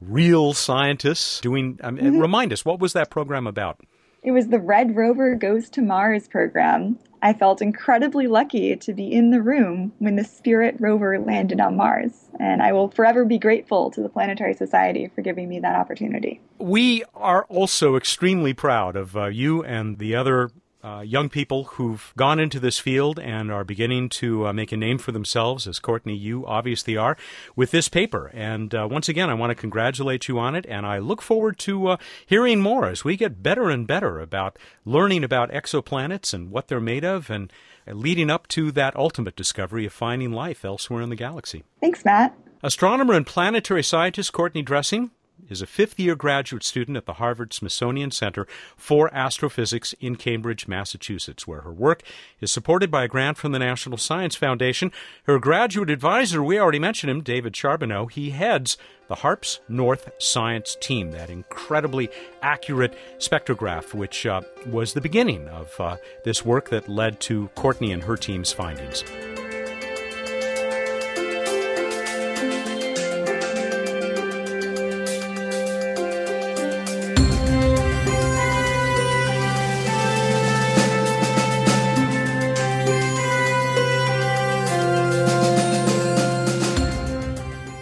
real 0.01 0.53
scientists, 0.53 1.41
doing. 1.41 1.79
I 1.83 1.91
mean, 1.91 2.05
mm-hmm. 2.05 2.19
Remind 2.19 2.53
us, 2.53 2.65
what 2.65 2.79
was 2.79 2.93
that 2.93 3.09
program 3.09 3.47
about? 3.47 3.79
It 4.21 4.31
was 4.31 4.47
the 4.47 4.59
Red 4.59 4.95
Rover 4.95 5.35
Goes 5.35 5.69
to 5.71 5.81
Mars 5.81 6.27
program. 6.27 6.99
I 7.21 7.33
felt 7.33 7.61
incredibly 7.61 8.27
lucky 8.27 8.75
to 8.75 8.93
be 8.93 9.11
in 9.11 9.31
the 9.31 9.41
room 9.41 9.91
when 9.99 10.15
the 10.15 10.23
Spirit 10.23 10.75
rover 10.79 11.19
landed 11.19 11.59
on 11.59 11.75
Mars, 11.75 12.29
and 12.39 12.61
I 12.61 12.71
will 12.71 12.89
forever 12.89 13.25
be 13.25 13.37
grateful 13.37 13.91
to 13.91 14.01
the 14.01 14.09
Planetary 14.09 14.53
Society 14.53 15.11
for 15.13 15.21
giving 15.21 15.49
me 15.49 15.59
that 15.59 15.75
opportunity. 15.75 16.39
We 16.59 17.03
are 17.13 17.45
also 17.45 17.95
extremely 17.95 18.53
proud 18.53 18.95
of 18.95 19.17
uh, 19.17 19.25
you 19.25 19.63
and 19.63 19.99
the 19.99 20.15
other 20.15 20.51
uh, 20.83 21.01
young 21.05 21.29
people 21.29 21.65
who've 21.65 22.13
gone 22.15 22.39
into 22.39 22.59
this 22.59 22.79
field 22.79 23.19
and 23.19 23.51
are 23.51 23.63
beginning 23.63 24.09
to 24.09 24.47
uh, 24.47 24.53
make 24.53 24.71
a 24.71 24.77
name 24.77 24.97
for 24.97 25.11
themselves, 25.11 25.67
as 25.67 25.79
Courtney, 25.79 26.15
you 26.15 26.45
obviously 26.45 26.95
are, 26.95 27.17
with 27.55 27.71
this 27.71 27.89
paper. 27.89 28.31
And 28.33 28.73
uh, 28.73 28.87
once 28.89 29.09
again, 29.09 29.29
I 29.29 29.33
want 29.33 29.51
to 29.51 29.55
congratulate 29.55 30.27
you 30.27 30.39
on 30.39 30.55
it, 30.55 30.65
and 30.69 30.85
I 30.85 30.99
look 30.99 31.21
forward 31.21 31.59
to 31.59 31.87
uh, 31.89 31.97
hearing 32.25 32.61
more 32.61 32.87
as 32.87 33.03
we 33.03 33.17
get 33.17 33.43
better 33.43 33.69
and 33.69 33.85
better 33.85 34.19
about 34.19 34.57
learning 34.85 35.23
about 35.23 35.51
exoplanets 35.51 36.33
and 36.33 36.49
what 36.49 36.67
they're 36.67 36.79
made 36.79 37.03
of, 37.03 37.29
and 37.29 37.51
leading 37.87 38.29
up 38.29 38.47
to 38.49 38.71
that 38.71 38.95
ultimate 38.95 39.35
discovery 39.35 39.85
of 39.85 39.93
finding 39.93 40.31
life 40.31 40.63
elsewhere 40.63 41.01
in 41.01 41.09
the 41.09 41.15
galaxy. 41.15 41.63
Thanks, 41.81 42.05
Matt. 42.05 42.37
Astronomer 42.61 43.13
and 43.13 43.25
planetary 43.25 43.83
scientist 43.83 44.33
Courtney 44.33 44.61
Dressing 44.61 45.11
is 45.49 45.61
a 45.61 45.67
fifth 45.67 45.99
year 45.99 46.15
graduate 46.15 46.63
student 46.63 46.97
at 46.97 47.05
the 47.05 47.13
Harvard 47.13 47.53
Smithsonian 47.53 48.11
Center 48.11 48.47
for 48.77 49.13
Astrophysics 49.13 49.93
in 49.99 50.15
Cambridge, 50.15 50.67
Massachusetts, 50.67 51.47
where 51.47 51.61
her 51.61 51.71
work 51.71 52.03
is 52.39 52.51
supported 52.51 52.91
by 52.91 53.03
a 53.03 53.07
grant 53.07 53.37
from 53.37 53.51
the 53.51 53.59
National 53.59 53.97
Science 53.97 54.35
Foundation. 54.35 54.91
Her 55.23 55.39
graduate 55.39 55.89
advisor, 55.89 56.43
we 56.43 56.59
already 56.59 56.79
mentioned 56.79 57.11
him, 57.11 57.21
David 57.21 57.55
Charbonneau, 57.55 58.07
he 58.07 58.31
heads 58.31 58.77
the 59.07 59.15
HARPS 59.15 59.59
North 59.67 60.11
Science 60.19 60.77
Team, 60.79 61.11
that 61.11 61.29
incredibly 61.29 62.09
accurate 62.41 62.95
spectrograph, 63.17 63.93
which 63.93 64.25
uh, 64.25 64.41
was 64.67 64.93
the 64.93 65.01
beginning 65.01 65.47
of 65.49 65.73
uh, 65.79 65.97
this 66.23 66.45
work 66.45 66.69
that 66.69 66.87
led 66.87 67.19
to 67.21 67.47
Courtney 67.55 67.91
and 67.91 68.03
her 68.03 68.15
team's 68.15 68.51
findings. 68.51 69.03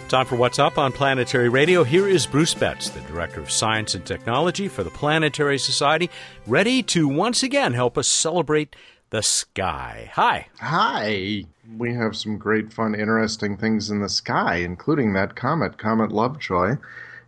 Time 0.08 0.24
for 0.24 0.36
What's 0.36 0.58
Up 0.58 0.78
on 0.78 0.90
Planetary 0.90 1.50
Radio. 1.50 1.84
Here 1.84 2.08
is 2.08 2.26
Bruce 2.26 2.54
Betts, 2.54 2.88
the 2.88 3.02
Director 3.02 3.40
of 3.40 3.50
Science 3.50 3.94
and 3.94 4.06
Technology 4.06 4.66
for 4.66 4.82
the 4.82 4.88
Planetary 4.88 5.58
Society, 5.58 6.08
ready 6.46 6.82
to 6.84 7.06
once 7.06 7.42
again 7.42 7.74
help 7.74 7.98
us 7.98 8.08
celebrate 8.08 8.74
the 9.10 9.22
sky. 9.22 10.10
Hi. 10.14 10.46
Hi. 10.60 11.44
We 11.76 11.92
have 11.92 12.16
some 12.16 12.38
great, 12.38 12.72
fun, 12.72 12.94
interesting 12.94 13.58
things 13.58 13.90
in 13.90 14.00
the 14.00 14.08
sky, 14.08 14.56
including 14.56 15.12
that 15.12 15.36
comet, 15.36 15.76
Comet 15.76 16.10
Lovejoy. 16.10 16.76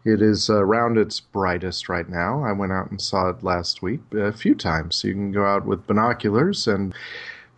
It 0.06 0.22
is 0.22 0.48
uh, 0.48 0.64
around 0.64 0.96
its 0.96 1.20
brightest 1.20 1.90
right 1.90 2.08
now. 2.08 2.42
I 2.42 2.52
went 2.52 2.72
out 2.72 2.90
and 2.90 2.98
saw 2.98 3.28
it 3.28 3.44
last 3.44 3.82
week 3.82 4.00
a 4.14 4.32
few 4.32 4.54
times. 4.54 4.96
So 4.96 5.08
you 5.08 5.14
can 5.14 5.32
go 5.32 5.44
out 5.44 5.66
with 5.66 5.86
binoculars 5.86 6.66
and 6.66 6.94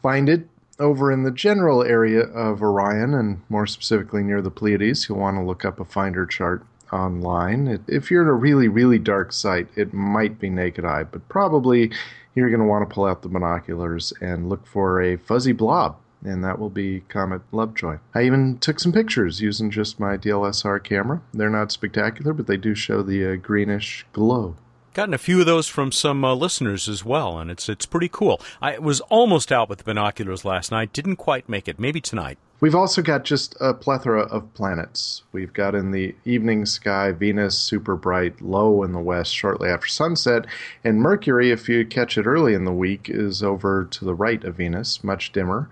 find 0.03 0.29
it 0.29 0.49
over 0.79 1.13
in 1.13 1.23
the 1.23 1.31
general 1.31 1.83
area 1.83 2.23
of 2.23 2.63
Orion, 2.63 3.15
and 3.15 3.43
more 3.49 3.67
specifically 3.67 4.23
near 4.23 4.43
the 4.43 4.51
Pleiades, 4.51 5.09
you'll 5.09 5.19
want 5.19 5.37
to 5.37 5.43
look 5.43 5.65
up 5.65 5.81
a 5.81 5.85
finder 5.85 6.27
chart 6.27 6.65
online. 6.93 7.83
If 7.89 8.11
you're 8.11 8.23
in 8.23 8.29
a 8.29 8.35
really, 8.35 8.69
really 8.69 8.99
dark 8.99 9.33
site, 9.33 9.69
it 9.77 9.93
might 9.93 10.39
be 10.39 10.51
naked 10.51 10.85
eye, 10.85 11.05
but 11.05 11.29
probably 11.29 11.91
you're 12.35 12.51
going 12.51 12.61
to 12.61 12.67
want 12.67 12.89
to 12.89 12.95
pull 12.95 13.05
out 13.05 13.23
the 13.23 13.29
binoculars 13.29 14.13
and 14.21 14.49
look 14.49 14.67
for 14.67 15.01
a 15.01 15.17
fuzzy 15.17 15.53
blob, 15.53 15.97
and 16.25 16.45
that 16.45 16.59
will 16.59 16.71
be 16.71 17.01
Comet 17.09 17.43
Lovejoy. 17.53 17.99
I 18.15 18.23
even 18.23 18.59
took 18.59 18.81
some 18.81 18.93
pictures 18.93 19.41
using 19.41 19.71
just 19.71 20.01
my 20.01 20.17
DLSR 20.17 20.83
camera. 20.83 21.23
They're 21.33 21.51
not 21.51 21.73
spectacular, 21.73 22.33
but 22.33 22.47
they 22.47 22.57
do 22.57 22.75
show 22.75 23.03
the 23.03 23.33
uh, 23.33 23.37
greenish 23.37 24.07
glow. 24.13 24.57
Gotten 24.95 25.15
a 25.15 25.19
few 25.19 25.41
of 25.41 25.47
those 25.47 25.69
from 25.69 25.91
some 25.91 26.23
uh, 26.23 26.35
listeners 26.35 26.87
as 26.87 27.03
well, 27.03 27.39
and 27.39 27.51
it's 27.51 27.67
it's 27.67 27.87
pretty 27.87 28.11
cool. 28.11 28.43
I 28.61 28.79
was 28.79 29.01
almost 29.03 29.51
out 29.51 29.71
with 29.71 29.79
the 29.79 29.85
binoculars 29.85 30.45
last 30.45 30.71
night, 30.71 30.93
didn't 30.93 31.17
quite 31.17 31.49
make 31.49 31.67
it. 31.67 31.81
Maybe 31.81 31.99
tonight. 31.99 32.37
We've 32.61 32.75
also 32.75 33.01
got 33.01 33.25
just 33.25 33.57
a 33.59 33.73
plethora 33.73 34.25
of 34.25 34.53
planets. 34.53 35.23
We've 35.33 35.53
got 35.53 35.75
in 35.75 35.93
the 35.93 36.15
evening 36.27 36.67
sky 36.67 37.11
Venus, 37.11 37.59
super 37.59 37.97
bright, 37.97 38.43
low 38.43 38.83
in 38.83 38.93
the 38.93 39.01
west 39.01 39.35
shortly 39.35 39.71
after 39.71 39.87
sunset, 39.87 40.45
and 40.85 41.01
Mercury, 41.01 41.51
if 41.51 41.71
you 41.71 41.87
catch 41.87 42.19
it 42.19 42.27
early 42.27 42.53
in 42.53 42.65
the 42.65 42.73
week, 42.73 43.09
is 43.09 43.43
over 43.43 43.87
to 43.87 44.05
the 44.05 44.15
right 44.15 44.45
of 44.45 44.57
Venus, 44.57 45.03
much 45.03 45.33
dimmer 45.33 45.71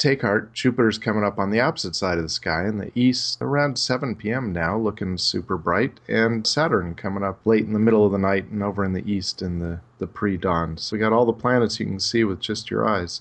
take 0.00 0.22
heart. 0.22 0.52
Jupiter's 0.54 0.98
coming 0.98 1.22
up 1.22 1.38
on 1.38 1.50
the 1.50 1.60
opposite 1.60 1.94
side 1.94 2.16
of 2.16 2.24
the 2.24 2.30
sky 2.30 2.66
in 2.66 2.78
the 2.78 2.90
east 2.98 3.36
around 3.40 3.78
7 3.78 4.16
p.m. 4.16 4.50
now, 4.52 4.76
looking 4.76 5.18
super 5.18 5.58
bright. 5.58 6.00
And 6.08 6.46
Saturn 6.46 6.94
coming 6.94 7.22
up 7.22 7.44
late 7.44 7.66
in 7.66 7.74
the 7.74 7.78
middle 7.78 8.06
of 8.06 8.12
the 8.12 8.18
night 8.18 8.46
and 8.46 8.62
over 8.62 8.82
in 8.82 8.94
the 8.94 9.08
east 9.10 9.42
in 9.42 9.58
the, 9.58 9.80
the 9.98 10.06
pre 10.06 10.38
dawn. 10.38 10.78
So 10.78 10.96
we 10.96 11.00
got 11.00 11.12
all 11.12 11.26
the 11.26 11.32
planets 11.32 11.78
you 11.78 11.86
can 11.86 12.00
see 12.00 12.24
with 12.24 12.40
just 12.40 12.70
your 12.70 12.88
eyes 12.88 13.20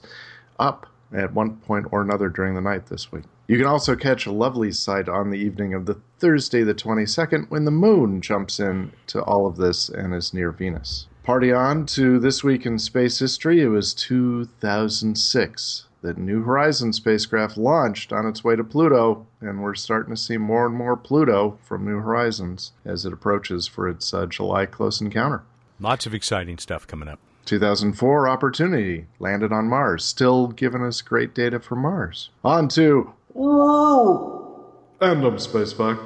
up 0.58 0.88
at 1.14 1.34
one 1.34 1.58
point 1.58 1.88
or 1.92 2.02
another 2.02 2.30
during 2.30 2.56
the 2.56 2.62
night 2.62 2.86
this 2.88 3.12
week. 3.12 3.26
You 3.48 3.58
can 3.58 3.68
also 3.68 3.96
catch 3.96 4.26
a 4.26 4.32
lovely 4.32 4.72
sight 4.72 5.10
on 5.10 5.32
the 5.32 5.40
evening 5.40 5.74
of 5.74 5.86
the 5.86 6.00
Thursday, 6.20 6.64
the 6.64 6.76
22nd, 6.76 7.50
when 7.50 7.66
the 7.66 7.72
moon 7.72 8.22
jumps 8.22 8.60
in 8.60 8.94
to 9.08 9.22
all 9.24 9.46
of 9.48 9.58
this 9.58 9.90
and 9.90 10.14
is 10.14 10.34
near 10.34 10.52
Venus. 10.52 11.08
Party 11.24 11.52
on 11.52 11.86
to 11.88 12.20
this 12.20 12.44
week 12.44 12.66
in 12.66 12.80
space 12.80 13.20
history. 13.20 13.62
It 13.62 13.68
was 13.68 13.94
2006 13.94 15.86
that 16.02 16.18
New 16.18 16.44
Horizons 16.44 16.98
spacecraft 16.98 17.58
launched 17.58 18.14
on 18.14 18.26
its 18.26 18.44
way 18.44 18.56
to 18.56 18.64
Pluto, 18.64 19.28
and 19.42 19.62
we're 19.62 19.76
starting 19.76 20.14
to 20.14 20.22
see 20.22 20.38
more 20.38 20.66
and 20.66 20.76
more 20.76 20.96
Pluto 20.96 21.58
from 21.64 21.86
New 21.86 22.00
Horizons 22.00 22.72
as 22.86 23.06
it 23.06 23.14
approaches 23.14 23.68
for 23.68 23.88
its 23.88 24.14
uh, 24.14 24.26
July 24.26 24.66
close 24.66 25.02
encounter. 25.02 25.44
Lots 25.80 26.06
of 26.06 26.14
exciting 26.14 26.58
stuff 26.58 26.88
coming 26.88 27.08
up. 27.08 27.20
2004 27.46 28.28
Opportunity 28.28 29.08
landed 29.18 29.52
on 29.52 29.68
Mars, 29.68 30.06
still 30.06 30.48
giving 30.48 30.84
us 30.84 31.02
great 31.02 31.34
data 31.34 31.60
for 31.60 31.76
Mars. 31.76 32.30
On 32.44 32.68
to 32.70 33.14
Ooh, 33.36 34.66
Random 35.02 35.36
Spacefact. 35.36 36.04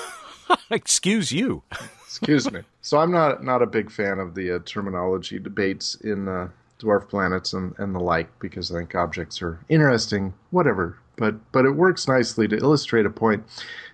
Excuse 0.70 1.32
you. 1.32 1.62
Excuse 2.06 2.50
me. 2.50 2.62
So 2.80 2.98
I'm 2.98 3.12
not 3.12 3.44
not 3.44 3.62
a 3.62 3.66
big 3.66 3.90
fan 3.90 4.18
of 4.18 4.34
the 4.34 4.56
uh, 4.56 4.58
terminology 4.64 5.38
debates 5.38 5.94
in 5.96 6.28
uh, 6.28 6.48
dwarf 6.78 7.08
planets 7.08 7.52
and, 7.52 7.74
and 7.78 7.94
the 7.94 8.00
like 8.00 8.38
because 8.38 8.70
I 8.70 8.78
think 8.78 8.94
objects 8.94 9.40
are 9.42 9.60
interesting, 9.68 10.34
whatever. 10.50 10.98
But 11.16 11.50
but 11.52 11.64
it 11.64 11.70
works 11.70 12.08
nicely 12.08 12.46
to 12.48 12.58
illustrate 12.58 13.06
a 13.06 13.10
point 13.10 13.44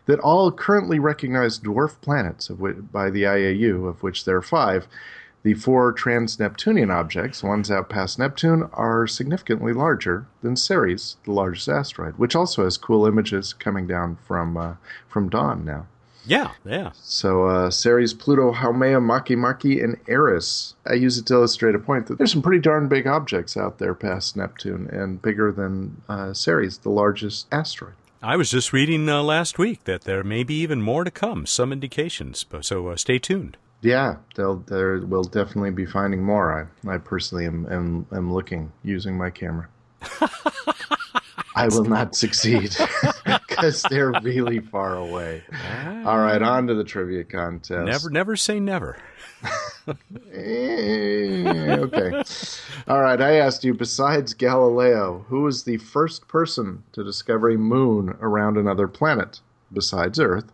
that 0.07 0.19
all 0.21 0.51
currently 0.51 0.99
recognized 0.99 1.65
dwarf 1.65 2.01
planets 2.01 2.51
which, 2.51 2.77
by 2.91 3.11
the 3.11 3.23
IAU, 3.23 3.89
of 3.89 4.03
which 4.03 4.25
there 4.25 4.37
are 4.37 4.43
five, 4.43 4.89
the 5.45 5.55
four 5.55 5.93
trans-Neptunian 5.93 6.91
objects, 6.91 7.43
ones 7.43 7.71
out 7.71 7.89
past 7.89 8.19
Neptune, 8.19 8.69
are 8.73 9.07
significantly 9.07 9.73
larger 9.73 10.27
than 10.41 10.57
Ceres, 10.57 11.17
the 11.25 11.33
largest 11.33 11.69
asteroid, 11.69 12.17
which 12.17 12.37
also 12.37 12.65
has 12.65 12.77
cool 12.77 13.07
images 13.07 13.53
coming 13.53 13.87
down 13.87 14.17
from 14.27 14.57
uh, 14.57 14.75
from 15.09 15.29
Dawn 15.29 15.65
now. 15.65 15.87
Yeah, 16.25 16.53
yeah. 16.65 16.93
So 16.95 17.47
uh, 17.47 17.71
Ceres, 17.71 18.15
Pluto, 18.15 18.53
Haumea, 18.53 19.01
Makemake, 19.01 19.83
and 19.83 19.97
Eris. 20.09 20.75
I 20.87 20.95
use 20.95 21.19
it 21.19 21.27
to 21.27 21.35
illustrate 21.35 21.75
a 21.75 21.79
point 21.79 22.07
that 22.07 22.19
there's 22.19 22.33
some 22.33 22.43
pretty 22.43 22.61
darn 22.61 22.89
big 22.89 23.07
objects 23.07 23.57
out 23.57 23.79
there 23.79 23.95
past 23.95 24.37
Neptune 24.37 24.89
and 24.89 25.21
bigger 25.21 25.51
than 25.51 26.03
uh, 26.09 26.33
Ceres, 26.33 26.79
the 26.79 26.91
largest 26.91 27.47
asteroid. 27.53 27.95
I 28.23 28.37
was 28.37 28.51
just 28.51 28.73
reading 28.73 29.09
uh, 29.09 29.21
last 29.23 29.59
week 29.59 29.83
that 29.85 30.03
there 30.03 30.23
may 30.23 30.45
be 30.45 30.55
even 30.55 30.81
more 30.81 31.03
to 31.03 31.11
come, 31.11 31.45
some 31.45 31.73
indications. 31.73 32.47
So 32.61 32.89
uh, 32.89 32.97
stay 32.97 33.19
tuned. 33.19 33.57
Yeah, 33.81 34.19
they'll 34.37 34.59
there 34.59 34.99
will 35.01 35.25
definitely 35.25 35.73
be 35.73 35.87
finding 35.87 36.23
more. 36.23 36.69
I, 36.87 36.89
I 36.89 36.99
personally 36.99 37.47
am, 37.47 37.67
am, 37.67 38.07
am 38.13 38.33
looking 38.33 38.71
using 38.85 39.19
my 39.19 39.31
camera. 39.31 39.69
I 41.55 41.69
will 41.69 41.85
not 41.85 42.15
succeed 42.15 42.75
because 43.55 43.83
they're 43.91 44.13
really 44.23 44.61
far 44.61 44.97
away. 44.97 45.43
Ah. 45.53 46.05
All 46.07 46.19
right, 46.19 46.43
on 46.43 46.67
to 46.67 46.75
the 46.75 46.85
trivia 46.85 47.25
contest. 47.25 47.85
Never, 47.87 48.11
never 48.11 48.37
say 48.37 48.61
never. 48.61 48.97
Eh, 50.33 51.77
okay. 51.79 52.23
All 52.87 53.01
right, 53.01 53.21
I 53.21 53.35
asked 53.35 53.65
you, 53.65 53.75
besides 53.75 54.35
Galileo, 54.35 55.25
who 55.29 55.43
was 55.43 55.65
the 55.65 55.79
first 55.79 56.29
person 56.29 56.85
to 56.93 57.03
discover 57.03 57.51
a 57.51 57.59
moon 57.59 58.17
around 58.21 58.57
another 58.57 58.87
planet 58.87 59.41
besides 59.73 60.21
Earth? 60.21 60.53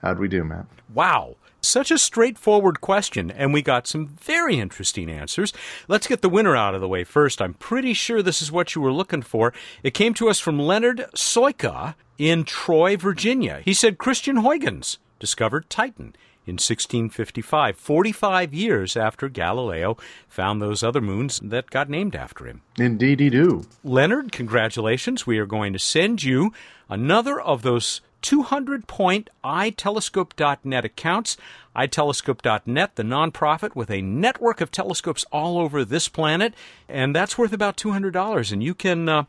How'd 0.00 0.18
we 0.18 0.28
do, 0.28 0.44
Matt? 0.44 0.66
Wow. 0.94 1.36
Such 1.64 1.92
a 1.92 1.98
straightforward 1.98 2.80
question, 2.80 3.30
and 3.30 3.52
we 3.52 3.62
got 3.62 3.86
some 3.86 4.08
very 4.20 4.58
interesting 4.58 5.08
answers. 5.08 5.52
Let's 5.86 6.08
get 6.08 6.20
the 6.20 6.28
winner 6.28 6.56
out 6.56 6.74
of 6.74 6.80
the 6.80 6.88
way 6.88 7.04
first. 7.04 7.40
I'm 7.40 7.54
pretty 7.54 7.94
sure 7.94 8.20
this 8.20 8.42
is 8.42 8.50
what 8.50 8.74
you 8.74 8.82
were 8.82 8.92
looking 8.92 9.22
for. 9.22 9.52
It 9.84 9.94
came 9.94 10.12
to 10.14 10.28
us 10.28 10.40
from 10.40 10.58
Leonard 10.58 11.06
Soika 11.14 11.94
in 12.18 12.42
Troy, 12.42 12.96
Virginia. 12.96 13.62
He 13.64 13.74
said 13.74 13.96
Christian 13.96 14.38
Huygens 14.38 14.98
discovered 15.20 15.70
Titan 15.70 16.16
in 16.46 16.54
1655, 16.54 17.76
45 17.76 18.52
years 18.52 18.96
after 18.96 19.28
Galileo 19.28 19.96
found 20.26 20.60
those 20.60 20.82
other 20.82 21.00
moons 21.00 21.38
that 21.44 21.70
got 21.70 21.88
named 21.88 22.16
after 22.16 22.46
him. 22.46 22.62
Indeed, 22.76 23.20
he 23.20 23.30
do. 23.30 23.66
Leonard, 23.84 24.32
congratulations. 24.32 25.28
We 25.28 25.38
are 25.38 25.46
going 25.46 25.72
to 25.72 25.78
send 25.78 26.24
you 26.24 26.52
another 26.88 27.40
of 27.40 27.62
those 27.62 28.00
200 28.22 28.86
point 28.86 29.28
itelescope.net 29.44 30.84
accounts. 30.84 31.36
iTelescope.net, 31.76 32.96
the 32.96 33.02
nonprofit 33.02 33.74
with 33.74 33.90
a 33.90 34.02
network 34.02 34.60
of 34.60 34.70
telescopes 34.70 35.24
all 35.32 35.58
over 35.58 35.84
this 35.84 36.08
planet, 36.08 36.54
and 36.88 37.14
that's 37.14 37.36
worth 37.36 37.52
about 37.52 37.76
$200. 37.76 38.52
And 38.52 38.62
you 38.62 38.74
can. 38.74 39.08
Uh, 39.08 39.24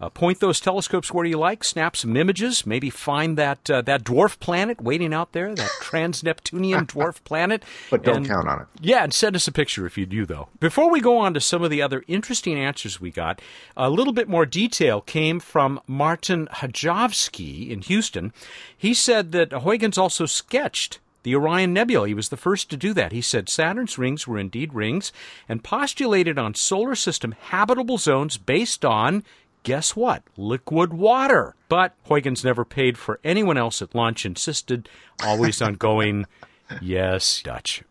uh, 0.00 0.08
point 0.08 0.40
those 0.40 0.60
telescopes 0.60 1.12
where 1.12 1.24
you 1.24 1.38
like, 1.38 1.64
snap 1.64 1.96
some 1.96 2.16
images, 2.16 2.66
maybe 2.66 2.90
find 2.90 3.36
that 3.36 3.68
uh, 3.70 3.82
that 3.82 4.04
dwarf 4.04 4.38
planet 4.38 4.80
waiting 4.80 5.12
out 5.12 5.32
there, 5.32 5.54
that 5.54 5.70
trans-Neptunian 5.80 6.86
dwarf 6.86 7.22
planet. 7.24 7.64
But 7.90 8.04
don't 8.04 8.18
and, 8.18 8.26
count 8.26 8.48
on 8.48 8.60
it. 8.62 8.66
Yeah, 8.80 9.02
and 9.02 9.14
send 9.14 9.34
us 9.34 9.48
a 9.48 9.52
picture 9.52 9.86
if 9.86 9.96
you 9.96 10.04
do, 10.06 10.26
though. 10.26 10.48
Before 10.60 10.90
we 10.90 11.00
go 11.00 11.18
on 11.18 11.34
to 11.34 11.40
some 11.40 11.62
of 11.62 11.70
the 11.70 11.80
other 11.80 12.04
interesting 12.06 12.58
answers 12.58 13.00
we 13.00 13.10
got, 13.10 13.40
a 13.76 13.88
little 13.90 14.12
bit 14.12 14.28
more 14.28 14.46
detail 14.46 15.00
came 15.00 15.40
from 15.40 15.80
Martin 15.86 16.48
Hajovsky 16.52 17.70
in 17.70 17.80
Houston. 17.82 18.32
He 18.76 18.94
said 18.94 19.32
that 19.32 19.52
Huygens 19.52 19.96
also 19.96 20.26
sketched 20.26 20.98
the 21.22 21.34
Orion 21.34 21.72
Nebula. 21.72 22.08
He 22.08 22.14
was 22.14 22.28
the 22.28 22.36
first 22.36 22.70
to 22.70 22.76
do 22.76 22.92
that. 22.94 23.12
He 23.12 23.20
said 23.20 23.48
Saturn's 23.48 23.98
rings 23.98 24.26
were 24.26 24.38
indeed 24.38 24.74
rings 24.74 25.12
and 25.48 25.64
postulated 25.64 26.38
on 26.38 26.54
solar 26.54 26.94
system 26.94 27.34
habitable 27.38 27.98
zones 27.98 28.38
based 28.38 28.84
on 28.84 29.24
guess 29.62 29.96
what? 29.96 30.22
Liquid 30.36 30.92
water. 30.92 31.54
But 31.68 31.94
Huygens 32.04 32.44
never 32.44 32.64
paid 32.64 32.96
for 32.96 33.20
anyone 33.22 33.58
else 33.58 33.82
at 33.82 33.94
lunch, 33.94 34.24
insisted 34.24 34.88
always 35.22 35.60
on 35.60 35.74
going, 35.74 36.26
yes, 36.80 37.42
Dutch. 37.42 37.82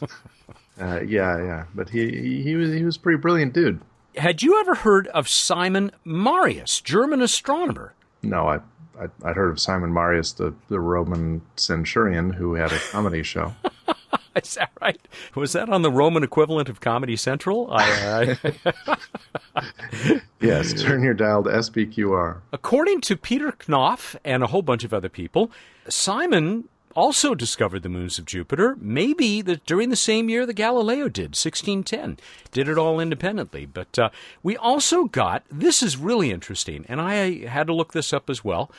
uh, 0.80 1.00
yeah, 1.00 1.42
yeah. 1.42 1.64
But 1.74 1.90
he, 1.90 2.42
he, 2.42 2.56
was, 2.56 2.72
he 2.72 2.84
was 2.84 2.96
a 2.96 3.00
pretty 3.00 3.18
brilliant 3.18 3.52
dude. 3.52 3.80
Had 4.16 4.42
you 4.42 4.58
ever 4.60 4.74
heard 4.74 5.06
of 5.08 5.28
Simon 5.28 5.92
Marius, 6.04 6.80
German 6.80 7.22
astronomer? 7.22 7.94
No, 8.22 8.48
I, 8.48 8.58
I, 8.98 9.08
would 9.22 9.36
heard 9.36 9.50
of 9.50 9.60
Simon 9.60 9.92
Marius, 9.92 10.32
the, 10.32 10.52
the 10.68 10.80
Roman 10.80 11.42
centurion 11.56 12.30
who 12.30 12.54
had 12.54 12.72
a 12.72 12.78
comedy 12.90 13.22
show. 13.22 13.54
Is 14.44 14.54
that 14.54 14.70
right? 14.80 15.00
Was 15.34 15.52
that 15.52 15.68
on 15.68 15.82
the 15.82 15.90
Roman 15.90 16.22
equivalent 16.22 16.68
of 16.68 16.80
Comedy 16.80 17.16
Central? 17.16 17.68
I, 17.70 18.36
uh, 19.54 19.60
yes, 20.40 20.80
turn 20.82 21.02
your 21.02 21.14
dial 21.14 21.42
to 21.44 21.50
SPQR. 21.50 22.40
According 22.52 23.02
to 23.02 23.16
Peter 23.16 23.52
Knopf 23.52 24.16
and 24.24 24.42
a 24.42 24.46
whole 24.46 24.62
bunch 24.62 24.84
of 24.84 24.94
other 24.94 25.08
people, 25.08 25.50
Simon 25.88 26.68
also 26.96 27.34
discovered 27.34 27.82
the 27.82 27.88
moons 27.88 28.18
of 28.18 28.24
Jupiter, 28.24 28.76
maybe 28.80 29.42
the, 29.42 29.56
during 29.56 29.90
the 29.90 29.96
same 29.96 30.28
year 30.28 30.46
that 30.46 30.54
Galileo 30.54 31.08
did, 31.08 31.36
1610. 31.36 32.18
Did 32.50 32.68
it 32.68 32.78
all 32.78 32.98
independently. 32.98 33.66
But 33.66 33.98
uh, 33.98 34.10
we 34.42 34.56
also 34.56 35.04
got, 35.04 35.44
this 35.50 35.82
is 35.82 35.96
really 35.96 36.30
interesting, 36.30 36.84
and 36.88 37.00
I 37.00 37.46
had 37.46 37.66
to 37.66 37.74
look 37.74 37.92
this 37.92 38.12
up 38.12 38.28
as 38.28 38.44
well, 38.44 38.70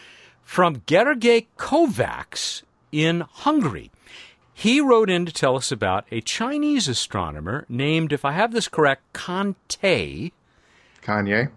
from 0.44 0.78
Gergely 0.88 1.48
Kovacs 1.58 2.64
in 2.92 3.22
Hungary. 3.22 3.92
He 4.54 4.82
wrote 4.82 5.10
in 5.10 5.26
to 5.26 5.32
tell 5.32 5.56
us 5.56 5.72
about 5.72 6.06
a 6.12 6.22
Chinese 6.22 6.88
astronomer 6.88 7.66
named, 7.70 8.12
if 8.14 8.26
I 8.26 8.34
have 8.34 8.52
this 8.52 8.68
correct, 8.68 9.02
Kante. 9.14 10.32
Kanye? 11.02 11.50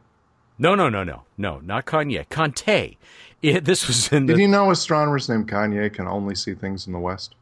No, 0.58 0.74
no, 0.74 0.88
no, 0.88 1.04
no, 1.04 1.22
no, 1.36 1.60
not 1.60 1.84
Kanye. 1.84 2.26
Kante. 2.28 2.96
It, 3.42 3.64
this 3.64 3.86
was 3.86 4.12
in. 4.12 4.26
The... 4.26 4.34
Did 4.34 4.40
you 4.40 4.48
know 4.48 4.70
astronomers 4.70 5.28
named 5.28 5.48
Kanye 5.48 5.92
can 5.92 6.06
only 6.06 6.34
see 6.34 6.54
things 6.54 6.86
in 6.86 6.92
the 6.92 6.98
west? 6.98 7.34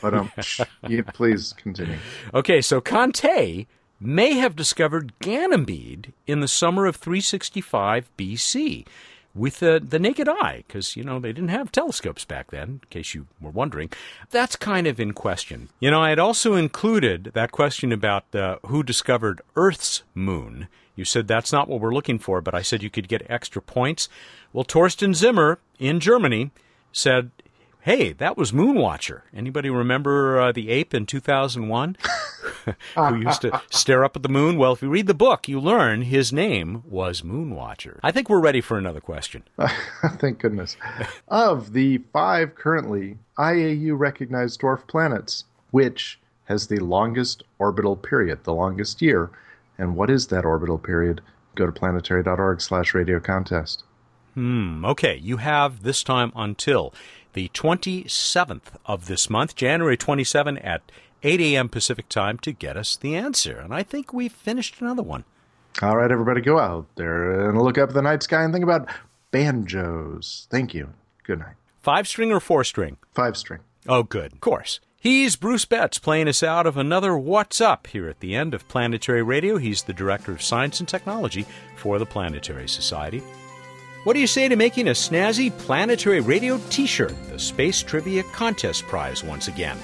But 0.00 0.14
um, 0.14 0.32
you, 0.88 1.02
please 1.02 1.52
continue. 1.52 1.98
Okay, 2.32 2.60
so 2.60 2.80
Kante 2.80 3.66
may 4.00 4.34
have 4.34 4.56
discovered 4.56 5.18
Ganymede 5.20 6.12
in 6.26 6.40
the 6.40 6.48
summer 6.48 6.86
of 6.86 6.96
365 6.96 8.10
BC 8.16 8.86
with 9.34 9.60
the, 9.60 9.80
the 9.86 9.98
naked 9.98 10.28
eye, 10.28 10.64
because, 10.66 10.96
you 10.96 11.04
know, 11.04 11.20
they 11.20 11.32
didn't 11.32 11.50
have 11.50 11.70
telescopes 11.70 12.24
back 12.24 12.50
then, 12.50 12.68
in 12.68 12.80
case 12.90 13.14
you 13.14 13.26
were 13.40 13.50
wondering. 13.50 13.90
That's 14.30 14.56
kind 14.56 14.86
of 14.86 14.98
in 14.98 15.12
question. 15.12 15.68
You 15.78 15.90
know, 15.90 16.02
I 16.02 16.10
had 16.10 16.18
also 16.18 16.54
included 16.54 17.30
that 17.34 17.52
question 17.52 17.92
about 17.92 18.34
uh, 18.34 18.58
who 18.66 18.82
discovered 18.82 19.40
Earth's 19.54 20.02
moon. 20.14 20.66
You 20.96 21.04
said 21.04 21.28
that's 21.28 21.52
not 21.52 21.68
what 21.68 21.80
we're 21.80 21.94
looking 21.94 22.18
for, 22.18 22.40
but 22.40 22.54
I 22.54 22.62
said 22.62 22.82
you 22.82 22.90
could 22.90 23.08
get 23.08 23.24
extra 23.30 23.62
points. 23.62 24.08
Well, 24.52 24.64
Torsten 24.64 25.14
Zimmer 25.14 25.60
in 25.78 26.00
Germany 26.00 26.50
said 26.92 27.30
Hey, 27.82 28.12
that 28.12 28.36
was 28.36 28.52
Moonwatcher. 28.52 29.22
Anybody 29.32 29.70
remember 29.70 30.38
uh, 30.38 30.52
the 30.52 30.68
ape 30.68 30.92
in 30.92 31.06
2001 31.06 31.96
who 32.94 33.16
used 33.16 33.40
to 33.40 33.62
stare 33.70 34.04
up 34.04 34.16
at 34.16 34.22
the 34.22 34.28
moon? 34.28 34.58
Well, 34.58 34.74
if 34.74 34.82
you 34.82 34.90
read 34.90 35.06
the 35.06 35.14
book, 35.14 35.48
you 35.48 35.58
learn 35.58 36.02
his 36.02 36.30
name 36.30 36.82
was 36.86 37.22
Moonwatcher. 37.22 37.98
I 38.02 38.12
think 38.12 38.28
we're 38.28 38.38
ready 38.38 38.60
for 38.60 38.76
another 38.76 39.00
question. 39.00 39.44
Thank 40.18 40.40
goodness. 40.40 40.76
of 41.28 41.72
the 41.72 41.98
five 42.12 42.54
currently 42.54 43.16
IAU 43.38 43.98
recognized 43.98 44.60
dwarf 44.60 44.86
planets, 44.86 45.44
which 45.70 46.20
has 46.44 46.66
the 46.66 46.80
longest 46.80 47.44
orbital 47.58 47.96
period, 47.96 48.44
the 48.44 48.52
longest 48.52 49.00
year? 49.00 49.30
And 49.78 49.96
what 49.96 50.10
is 50.10 50.26
that 50.26 50.44
orbital 50.44 50.76
period? 50.76 51.22
Go 51.54 51.64
to 51.64 51.72
planetary.org 51.72 52.60
slash 52.60 52.92
radio 52.92 53.20
contest. 53.20 53.84
Hmm, 54.34 54.84
okay. 54.84 55.16
You 55.16 55.38
have 55.38 55.82
this 55.82 56.02
time 56.02 56.30
until 56.36 56.94
the 57.32 57.48
27th 57.50 58.76
of 58.86 59.06
this 59.06 59.30
month, 59.30 59.54
January 59.54 59.96
27 59.96 60.58
at 60.58 60.82
8 61.22 61.40
a.m. 61.40 61.68
Pacific 61.68 62.08
time 62.08 62.38
to 62.38 62.52
get 62.52 62.76
us 62.76 62.96
the 62.96 63.14
answer. 63.16 63.58
And 63.58 63.74
I 63.74 63.82
think 63.82 64.12
we've 64.12 64.32
finished 64.32 64.80
another 64.80 65.02
one. 65.02 65.24
All 65.82 65.96
right, 65.96 66.10
everybody, 66.10 66.40
go 66.40 66.58
out 66.58 66.86
there 66.96 67.48
and 67.48 67.60
look 67.60 67.78
up 67.78 67.92
the 67.92 68.02
night 68.02 68.22
sky 68.22 68.42
and 68.42 68.52
think 68.52 68.64
about 68.64 68.88
banjos. 69.30 70.46
Thank 70.50 70.74
you. 70.74 70.90
Good 71.24 71.38
night. 71.38 71.54
Five 71.80 72.08
string 72.08 72.32
or 72.32 72.40
four 72.40 72.64
string? 72.64 72.96
Five 73.14 73.36
string. 73.36 73.60
Oh, 73.88 74.02
good. 74.02 74.32
Of 74.32 74.40
course. 74.40 74.80
He's 74.98 75.36
Bruce 75.36 75.64
Betts 75.64 75.98
playing 75.98 76.28
us 76.28 76.42
out 76.42 76.66
of 76.66 76.76
another 76.76 77.16
What's 77.16 77.58
Up 77.60 77.86
here 77.86 78.08
at 78.08 78.20
the 78.20 78.34
end 78.34 78.52
of 78.52 78.68
Planetary 78.68 79.22
Radio. 79.22 79.56
He's 79.56 79.84
the 79.84 79.94
Director 79.94 80.32
of 80.32 80.42
Science 80.42 80.78
and 80.78 80.88
Technology 80.88 81.46
for 81.76 81.98
the 81.98 82.04
Planetary 82.04 82.68
Society. 82.68 83.22
What 84.04 84.14
do 84.14 84.20
you 84.20 84.26
say 84.26 84.48
to 84.48 84.56
making 84.56 84.88
a 84.88 84.92
snazzy 84.92 85.54
Planetary 85.58 86.20
Radio 86.20 86.58
t 86.70 86.86
shirt, 86.86 87.14
the 87.28 87.38
Space 87.38 87.82
Trivia 87.82 88.22
Contest 88.22 88.84
Prize, 88.84 89.22
once 89.22 89.46
again? 89.46 89.76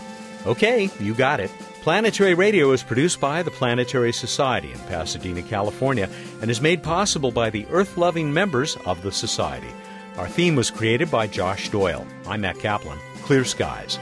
Okay, 0.46 0.88
you 0.98 1.12
got 1.12 1.38
it. 1.38 1.50
Planetary 1.82 2.32
Radio 2.32 2.72
is 2.72 2.82
produced 2.82 3.20
by 3.20 3.42
the 3.42 3.50
Planetary 3.50 4.14
Society 4.14 4.72
in 4.72 4.78
Pasadena, 4.80 5.42
California, 5.42 6.08
and 6.40 6.50
is 6.50 6.62
made 6.62 6.82
possible 6.82 7.30
by 7.30 7.50
the 7.50 7.66
Earth 7.70 7.98
loving 7.98 8.32
members 8.32 8.78
of 8.86 9.02
the 9.02 9.12
Society. 9.12 9.68
Our 10.16 10.28
theme 10.28 10.56
was 10.56 10.70
created 10.70 11.10
by 11.10 11.26
Josh 11.26 11.68
Doyle. 11.68 12.06
I'm 12.26 12.40
Matt 12.40 12.58
Kaplan. 12.58 12.98
Clear 13.22 13.44
skies. 13.44 13.98